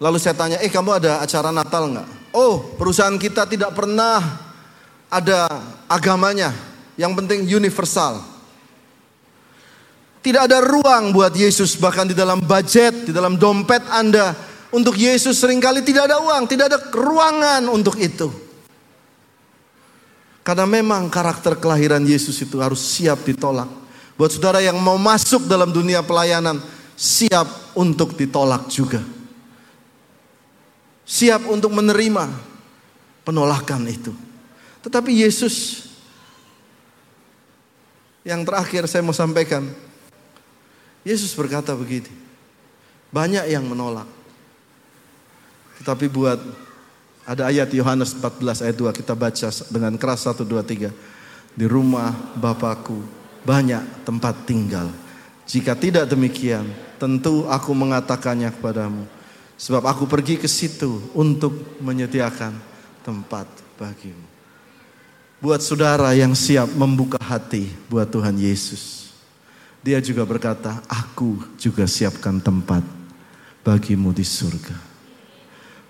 Lalu 0.00 0.18
saya 0.18 0.34
tanya, 0.34 0.58
eh 0.58 0.72
kamu 0.72 0.96
ada 0.98 1.22
acara 1.22 1.54
Natal 1.54 1.86
nggak? 1.92 2.23
Oh, 2.34 2.74
perusahaan 2.74 3.14
kita 3.14 3.46
tidak 3.46 3.78
pernah 3.78 4.18
ada 5.06 5.46
agamanya. 5.86 6.50
Yang 6.98 7.12
penting 7.22 7.40
universal. 7.46 8.26
Tidak 10.18 10.50
ada 10.50 10.58
ruang 10.58 11.14
buat 11.14 11.30
Yesus 11.30 11.78
bahkan 11.78 12.10
di 12.10 12.16
dalam 12.16 12.42
budget, 12.42 13.06
di 13.06 13.12
dalam 13.14 13.38
dompet 13.38 13.86
Anda. 13.86 14.34
Untuk 14.74 14.98
Yesus 14.98 15.38
sering 15.38 15.62
kali 15.62 15.86
tidak 15.86 16.10
ada 16.10 16.18
uang, 16.18 16.50
tidak 16.50 16.74
ada 16.74 16.78
ruangan 16.90 17.70
untuk 17.70 17.94
itu. 18.02 18.26
Karena 20.42 20.66
memang 20.66 21.06
karakter 21.06 21.54
kelahiran 21.54 22.02
Yesus 22.02 22.34
itu 22.42 22.58
harus 22.58 22.82
siap 22.82 23.22
ditolak. 23.22 23.70
Buat 24.18 24.34
saudara 24.34 24.58
yang 24.58 24.74
mau 24.82 24.98
masuk 24.98 25.46
dalam 25.46 25.70
dunia 25.70 26.02
pelayanan, 26.02 26.58
siap 26.98 27.46
untuk 27.78 28.18
ditolak 28.18 28.66
juga. 28.66 29.13
Siap 31.04 31.48
untuk 31.52 31.72
menerima 31.72 32.32
penolakan 33.28 33.84
itu. 33.88 34.12
Tetapi 34.84 35.24
Yesus 35.24 35.88
yang 38.24 38.44
terakhir 38.44 38.88
saya 38.88 39.04
mau 39.04 39.16
sampaikan. 39.16 39.68
Yesus 41.04 41.36
berkata 41.36 41.76
begini. 41.76 42.08
Banyak 43.12 43.44
yang 43.52 43.68
menolak. 43.68 44.08
Tetapi 45.80 46.08
buat 46.08 46.40
ada 47.24 47.48
ayat 47.48 47.72
Yohanes 47.72 48.16
14 48.16 48.64
ayat 48.64 48.76
2 48.76 49.00
kita 49.00 49.12
baca 49.16 49.48
dengan 49.68 49.92
keras 50.00 50.24
1 50.28 50.44
2 50.44 50.60
3. 50.60 50.92
Di 51.54 51.66
rumah 51.68 52.10
Bapakku 52.36 53.04
banyak 53.44 54.08
tempat 54.08 54.48
tinggal. 54.48 54.88
Jika 55.44 55.76
tidak 55.76 56.08
demikian, 56.08 56.64
tentu 56.96 57.44
aku 57.44 57.76
mengatakannya 57.76 58.48
kepadamu. 58.56 59.04
Sebab 59.54 59.86
aku 59.86 60.10
pergi 60.10 60.34
ke 60.38 60.50
situ 60.50 60.98
untuk 61.14 61.78
menyediakan 61.78 62.54
tempat 63.06 63.46
bagimu. 63.78 64.26
Buat 65.38 65.60
saudara 65.60 66.10
yang 66.16 66.32
siap 66.32 66.72
membuka 66.72 67.20
hati 67.20 67.68
buat 67.86 68.08
Tuhan 68.08 68.34
Yesus. 68.40 69.12
Dia 69.84 70.00
juga 70.00 70.24
berkata, 70.24 70.80
aku 70.88 71.36
juga 71.60 71.84
siapkan 71.84 72.40
tempat 72.40 72.80
bagimu 73.60 74.16
di 74.16 74.24
surga. 74.24 74.72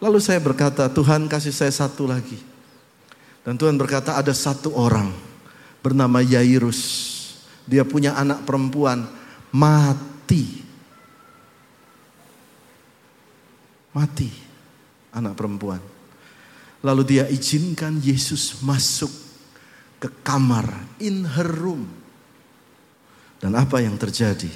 Lalu 0.02 0.18
saya 0.18 0.42
berkata, 0.42 0.90
Tuhan 0.90 1.30
kasih 1.30 1.54
saya 1.54 1.70
satu 1.70 2.10
lagi. 2.10 2.36
Dan 3.46 3.54
Tuhan 3.54 3.78
berkata 3.78 4.18
ada 4.18 4.34
satu 4.34 4.74
orang 4.74 5.14
bernama 5.84 6.18
Yairus. 6.24 6.80
Dia 7.68 7.86
punya 7.86 8.18
anak 8.18 8.42
perempuan 8.42 9.06
mati. 9.54 10.63
Mati 13.95 14.28
anak 15.14 15.38
perempuan. 15.38 15.78
Lalu 16.84 17.03
dia 17.16 17.24
izinkan 17.30 18.03
Yesus 18.03 18.61
masuk 18.61 19.09
ke 20.03 20.11
kamar 20.20 20.68
in 21.01 21.24
her 21.24 21.49
room. 21.49 21.88
Dan 23.40 23.57
apa 23.57 23.80
yang 23.80 23.97
terjadi? 23.97 24.51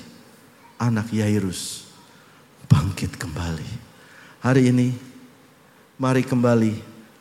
Anak 0.76 1.11
Yairus 1.11 1.89
bangkit 2.68 3.16
kembali. 3.16 3.66
Hari 4.45 4.70
ini 4.70 4.95
mari 5.97 6.22
kembali 6.22 6.72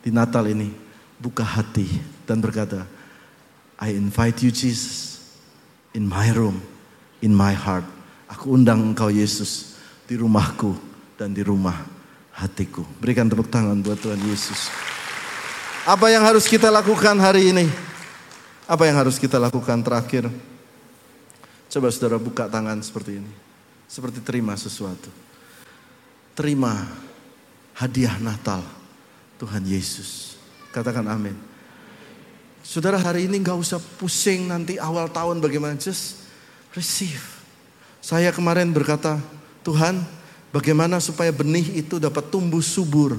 di 0.04 0.10
Natal 0.12 0.52
ini 0.52 0.70
buka 1.18 1.42
hati 1.42 1.88
dan 2.28 2.44
berkata, 2.44 2.86
I 3.80 3.96
invite 3.96 4.44
you 4.44 4.52
Jesus 4.52 5.24
in 5.96 6.06
my 6.06 6.30
room, 6.36 6.62
in 7.24 7.34
my 7.34 7.56
heart. 7.56 7.88
Aku 8.28 8.60
undang 8.60 8.84
engkau 8.84 9.08
Yesus 9.08 9.80
di 10.06 10.20
rumahku 10.20 10.76
dan 11.16 11.32
di 11.32 11.42
rumah 11.42 11.97
hatiku. 12.38 12.86
Berikan 13.02 13.26
tepuk 13.26 13.50
tangan 13.50 13.76
buat 13.82 13.98
Tuhan 13.98 14.22
Yesus. 14.30 14.70
Apa 15.90 16.14
yang 16.14 16.22
harus 16.22 16.46
kita 16.46 16.70
lakukan 16.70 17.18
hari 17.18 17.50
ini? 17.50 17.66
Apa 18.70 18.86
yang 18.86 19.02
harus 19.02 19.18
kita 19.18 19.42
lakukan 19.42 19.82
terakhir? 19.82 20.30
Coba 21.68 21.90
saudara 21.90 22.22
buka 22.22 22.46
tangan 22.46 22.78
seperti 22.86 23.20
ini. 23.20 23.32
Seperti 23.90 24.22
terima 24.22 24.54
sesuatu. 24.54 25.10
Terima 26.38 26.86
hadiah 27.74 28.20
Natal 28.22 28.62
Tuhan 29.42 29.64
Yesus. 29.66 30.38
Katakan 30.70 31.08
amin. 31.10 31.34
Saudara 32.62 33.00
hari 33.00 33.32
ini 33.32 33.40
nggak 33.40 33.58
usah 33.58 33.80
pusing 33.80 34.52
nanti 34.52 34.76
awal 34.76 35.08
tahun 35.08 35.40
bagaimana. 35.40 35.80
Just 35.80 36.28
receive. 36.76 37.24
Saya 38.04 38.36
kemarin 38.36 38.76
berkata, 38.76 39.24
Tuhan 39.64 40.04
bagaimana 40.52 41.00
supaya 41.02 41.32
benih 41.34 41.80
itu 41.80 41.98
dapat 41.98 42.28
tumbuh 42.32 42.62
subur. 42.64 43.18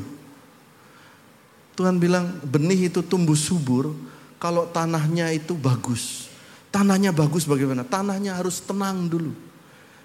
Tuhan 1.79 2.03
bilang 2.03 2.43
benih 2.43 2.91
itu 2.91 3.01
tumbuh 3.07 3.39
subur 3.39 3.95
kalau 4.43 4.67
tanahnya 4.67 5.31
itu 5.31 5.55
bagus. 5.55 6.27
Tanahnya 6.69 7.15
bagus 7.15 7.49
bagaimana? 7.49 7.87
Tanahnya 7.87 8.37
harus 8.37 8.61
tenang 8.61 9.09
dulu. 9.09 9.33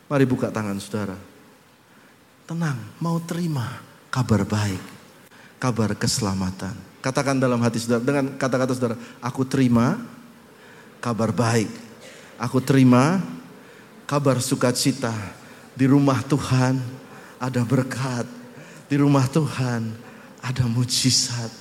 Mari 0.08 0.26
buka 0.30 0.54
tangan 0.54 0.78
saudara. 0.78 1.18
Tenang, 2.44 2.78
mau 3.00 3.18
terima 3.24 3.82
kabar 4.12 4.44
baik, 4.44 4.84
kabar 5.58 5.96
keselamatan. 5.96 6.76
Katakan 7.02 7.40
dalam 7.40 7.60
hati 7.64 7.82
saudara 7.82 8.04
dengan 8.04 8.26
kata-kata 8.38 8.72
saudara, 8.76 8.96
aku 9.20 9.44
terima 9.48 10.00
kabar 11.04 11.34
baik. 11.36 11.72
Aku 12.40 12.64
terima 12.64 13.20
kabar 14.08 14.40
sukacita. 14.40 15.12
Di 15.74 15.90
rumah 15.90 16.22
Tuhan 16.24 16.78
ada 17.44 17.60
berkat. 17.68 18.24
Di 18.88 18.96
rumah 18.96 19.28
Tuhan 19.28 19.91
ada 20.39 20.64
mujizat. 20.64 21.52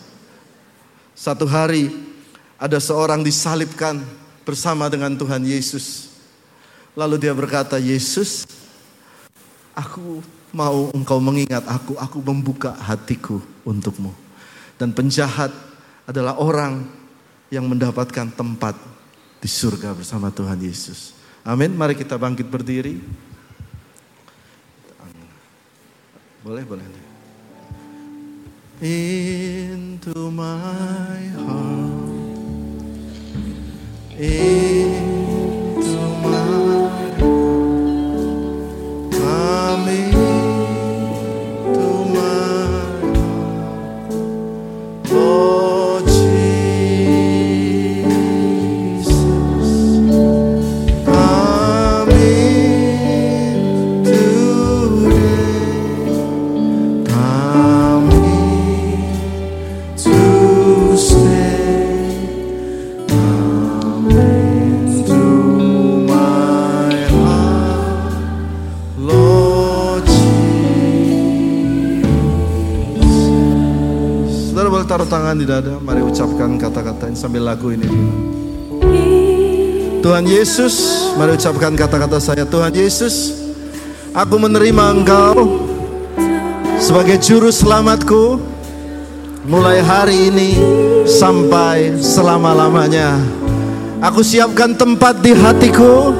Satu 1.18 1.42
hari 1.50 1.90
ada 2.54 2.78
seorang 2.78 3.26
disalibkan 3.26 3.98
bersama 4.46 4.86
dengan 4.86 5.10
Tuhan 5.18 5.42
Yesus. 5.42 6.14
Lalu 6.94 7.26
dia 7.26 7.34
berkata, 7.34 7.80
Yesus, 7.82 8.46
aku 9.74 10.22
mau 10.52 10.92
engkau 10.92 11.18
mengingat 11.18 11.64
aku, 11.66 11.96
aku 11.98 12.20
membuka 12.22 12.76
hatiku 12.78 13.40
untukmu. 13.64 14.12
Dan 14.76 14.92
penjahat 14.92 15.50
adalah 16.04 16.36
orang 16.36 16.84
yang 17.48 17.64
mendapatkan 17.64 18.28
tempat 18.34 18.76
di 19.40 19.48
surga 19.48 19.96
bersama 19.96 20.28
Tuhan 20.30 20.60
Yesus. 20.60 21.16
Amin. 21.42 21.74
Mari 21.74 21.96
kita 21.98 22.14
bangkit 22.14 22.46
berdiri. 22.46 23.00
Boleh, 26.42 26.66
boleh. 26.66 26.82
Into 28.82 30.26
my 30.34 31.22
heart. 31.38 32.10
Into 34.18 36.02
my 36.18 36.82
Come 39.14 39.86
into 39.86 40.11
di 75.42 75.50
dada, 75.50 75.74
mari 75.82 75.98
ucapkan 75.98 76.54
kata-kata 76.54 77.10
ini 77.10 77.18
sambil 77.18 77.42
lagu 77.42 77.74
ini. 77.74 77.90
Tuhan 79.98 80.22
Yesus, 80.22 81.02
mari 81.18 81.34
ucapkan 81.34 81.74
kata-kata 81.74 82.22
saya. 82.22 82.46
Tuhan 82.46 82.70
Yesus, 82.70 83.42
aku 84.14 84.38
menerima 84.38 85.02
Engkau 85.02 85.66
sebagai 86.78 87.18
juru 87.18 87.50
selamatku 87.50 88.38
mulai 89.50 89.82
hari 89.82 90.30
ini 90.30 90.54
sampai 91.10 91.98
selama-lamanya. 91.98 93.18
Aku 93.98 94.22
siapkan 94.22 94.78
tempat 94.78 95.26
di 95.26 95.34
hatiku, 95.34 96.14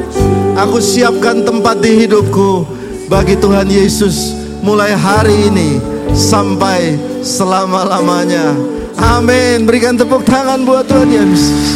aku 0.58 0.82
siapkan 0.82 1.46
tempat 1.46 1.78
di 1.78 2.06
hidupku 2.06 2.66
bagi 3.06 3.38
Tuhan 3.38 3.70
Yesus 3.70 4.34
mulai 4.66 4.98
hari 4.98 5.46
ini 5.46 5.78
sampai 6.10 6.98
selama-lamanya. 7.22 8.81
Amin. 8.98 9.64
Berikan 9.64 9.94
tepuk 9.94 10.26
tangan 10.26 10.66
buat 10.66 10.84
Tuhan 10.90 11.08
Yesus. 11.08 11.72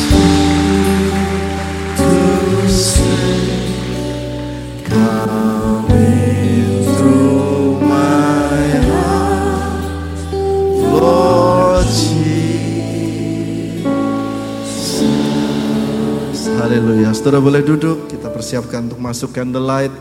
Haleluya. 16.66 17.14
Saudara 17.14 17.38
boleh 17.38 17.62
duduk, 17.62 18.10
kita 18.10 18.26
persiapkan 18.26 18.90
untuk 18.90 18.98
masuk 18.98 19.30
candlelight. 19.30 19.94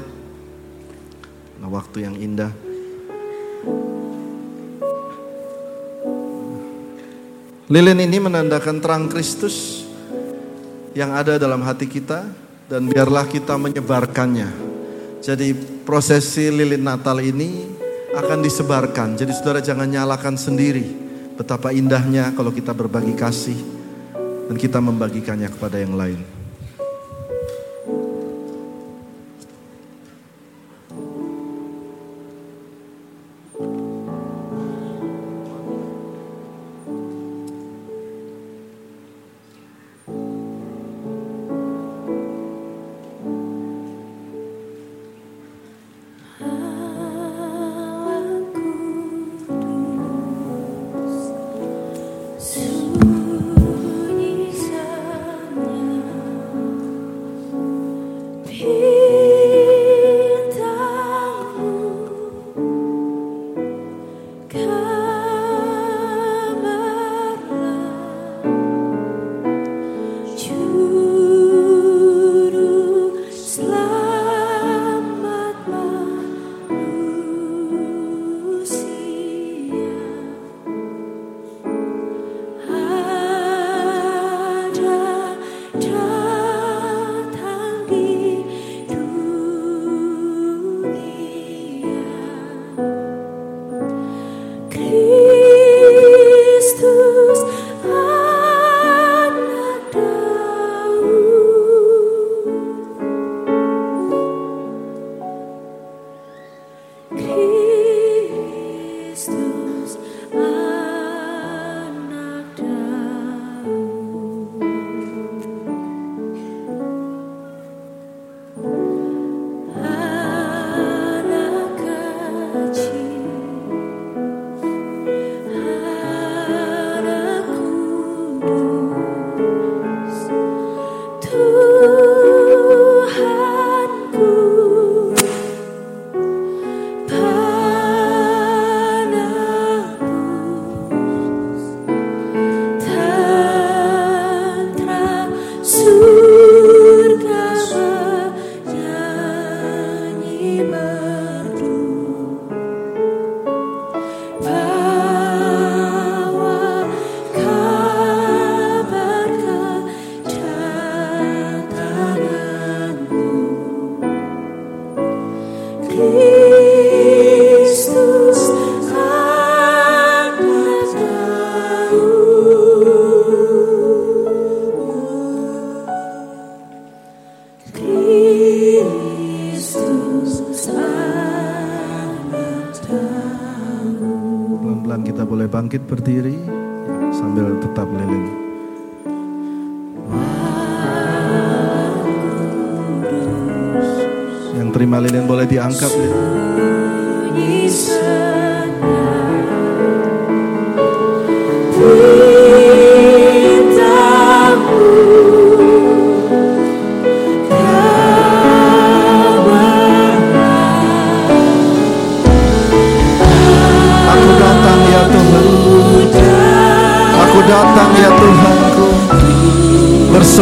Nah, 1.61 1.69
waktu 1.69 2.09
yang 2.09 2.17
indah. 2.17 2.64
Lilin 7.65 7.97
ini 7.97 8.21
menandakan 8.21 8.77
terang 8.77 9.09
Kristus 9.09 9.89
yang 10.93 11.17
ada 11.17 11.41
dalam 11.41 11.65
hati 11.65 11.89
kita 11.89 12.21
dan 12.69 12.85
biarlah 12.85 13.25
kita 13.25 13.57
menyebarkannya. 13.57 14.53
Jadi 15.17 15.57
prosesi 15.81 16.53
lilin 16.53 16.85
Natal 16.85 17.17
ini 17.25 17.65
akan 18.13 18.45
disebarkan. 18.45 19.17
Jadi 19.17 19.33
saudara 19.33 19.65
jangan 19.65 19.89
nyalakan 19.89 20.37
sendiri. 20.37 20.85
Betapa 21.33 21.73
indahnya 21.73 22.29
kalau 22.37 22.53
kita 22.53 22.69
berbagi 22.69 23.17
kasih 23.17 23.57
dan 24.45 24.55
kita 24.61 24.77
membagikannya 24.77 25.49
kepada 25.49 25.81
yang 25.81 25.97
lain. 25.97 26.44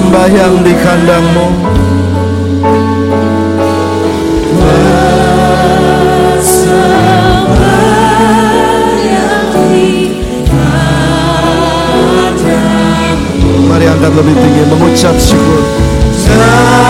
Bersembahyang 0.03 0.67
di 0.67 0.75
kandangmu. 0.83 1.47
Mari 13.71 13.87
angkat 13.87 14.11
lebih 14.11 14.35
tinggi 14.43 14.67
mengucap 14.67 15.15
syukur. 15.15 15.63
Mengucap 15.63 16.83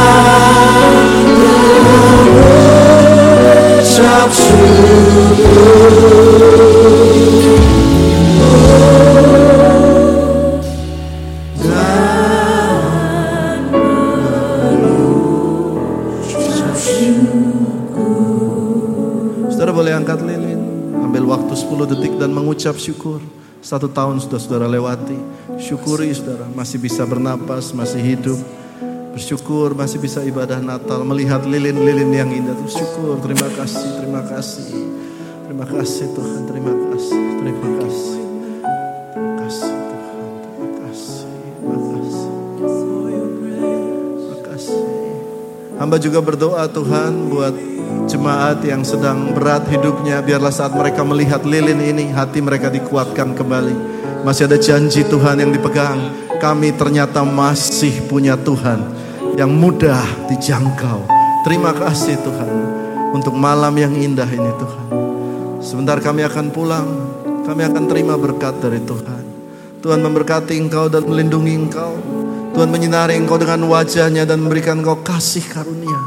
Saudara 4.34 6.73
mengucap 22.74 22.82
syukur. 22.82 23.22
Satu 23.64 23.88
tahun 23.88 24.20
sudah 24.20 24.40
saudara 24.42 24.68
lewati. 24.68 25.16
Syukuri 25.62 26.12
saudara 26.12 26.50
Masih 26.52 26.82
bisa 26.82 27.06
bernapas, 27.06 27.72
masih 27.72 28.02
hidup. 28.02 28.40
Bersyukur 29.14 29.78
masih 29.78 30.02
bisa 30.02 30.26
ibadah 30.26 30.58
Natal 30.58 31.06
Melihat 31.06 31.46
lilin-lilin 31.46 32.10
yang 32.10 32.30
indah. 32.34 32.58
Terus 32.58 32.74
syukur, 32.74 33.22
terima 33.22 33.48
kasih, 33.54 33.88
terima 34.02 34.22
kasih. 34.26 34.74
Terima 35.46 35.66
kasih 35.70 36.08
Tuhan, 36.18 36.42
terima 36.50 36.74
kasih 36.74 37.20
Terima 37.46 37.70
kasih 37.78 38.13
Hamba 45.94 46.10
juga 46.10 46.26
berdoa 46.26 46.66
Tuhan 46.74 47.30
buat 47.30 47.54
jemaat 48.10 48.66
yang 48.66 48.82
sedang 48.82 49.30
berat 49.30 49.62
hidupnya 49.70 50.26
biarlah 50.26 50.50
saat 50.50 50.74
mereka 50.74 51.06
melihat 51.06 51.46
lilin 51.46 51.78
ini 51.86 52.10
hati 52.10 52.42
mereka 52.42 52.74
dikuatkan 52.74 53.38
kembali 53.38 53.78
masih 54.26 54.50
ada 54.50 54.58
janji 54.58 55.06
Tuhan 55.06 55.46
yang 55.46 55.54
dipegang 55.54 56.02
kami 56.42 56.74
ternyata 56.74 57.22
masih 57.22 58.10
punya 58.10 58.34
Tuhan 58.34 58.82
yang 59.38 59.54
mudah 59.54 60.02
dijangkau. 60.34 61.06
Terima 61.46 61.70
kasih 61.78 62.18
Tuhan 62.26 62.50
untuk 63.14 63.38
malam 63.38 63.78
yang 63.78 63.94
indah 63.94 64.34
ini 64.34 64.50
Tuhan. 64.58 64.86
Sebentar 65.62 66.02
kami 66.02 66.26
akan 66.26 66.50
pulang, 66.50 66.90
kami 67.46 67.70
akan 67.70 67.86
terima 67.86 68.18
berkat 68.18 68.58
dari 68.58 68.82
Tuhan. 68.82 69.22
Tuhan 69.86 70.02
memberkati 70.02 70.58
engkau 70.58 70.90
dan 70.90 71.06
melindungi 71.06 71.54
engkau. 71.54 71.94
Tuhan 72.54 72.70
menyinari 72.70 73.18
engkau 73.18 73.42
dengan 73.42 73.66
wajahnya 73.66 74.30
dan 74.30 74.38
memberikan 74.38 74.78
engkau 74.78 75.02
kasih 75.02 75.42
karunia. 75.50 76.00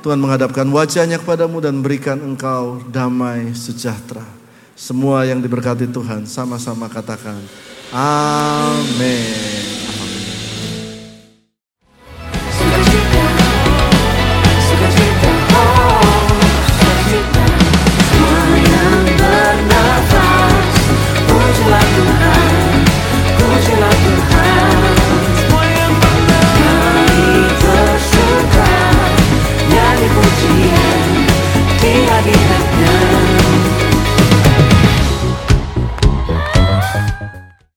Tuhan 0.00 0.16
menghadapkan 0.16 0.64
wajahnya 0.64 1.20
kepadamu 1.20 1.60
dan 1.60 1.84
berikan 1.84 2.16
engkau 2.24 2.80
damai 2.88 3.52
sejahtera. 3.52 4.24
Semua 4.72 5.28
yang 5.28 5.44
diberkati 5.44 5.90
Tuhan 5.90 6.24
sama-sama 6.24 6.88
katakan 6.88 7.36
amin. 7.92 9.47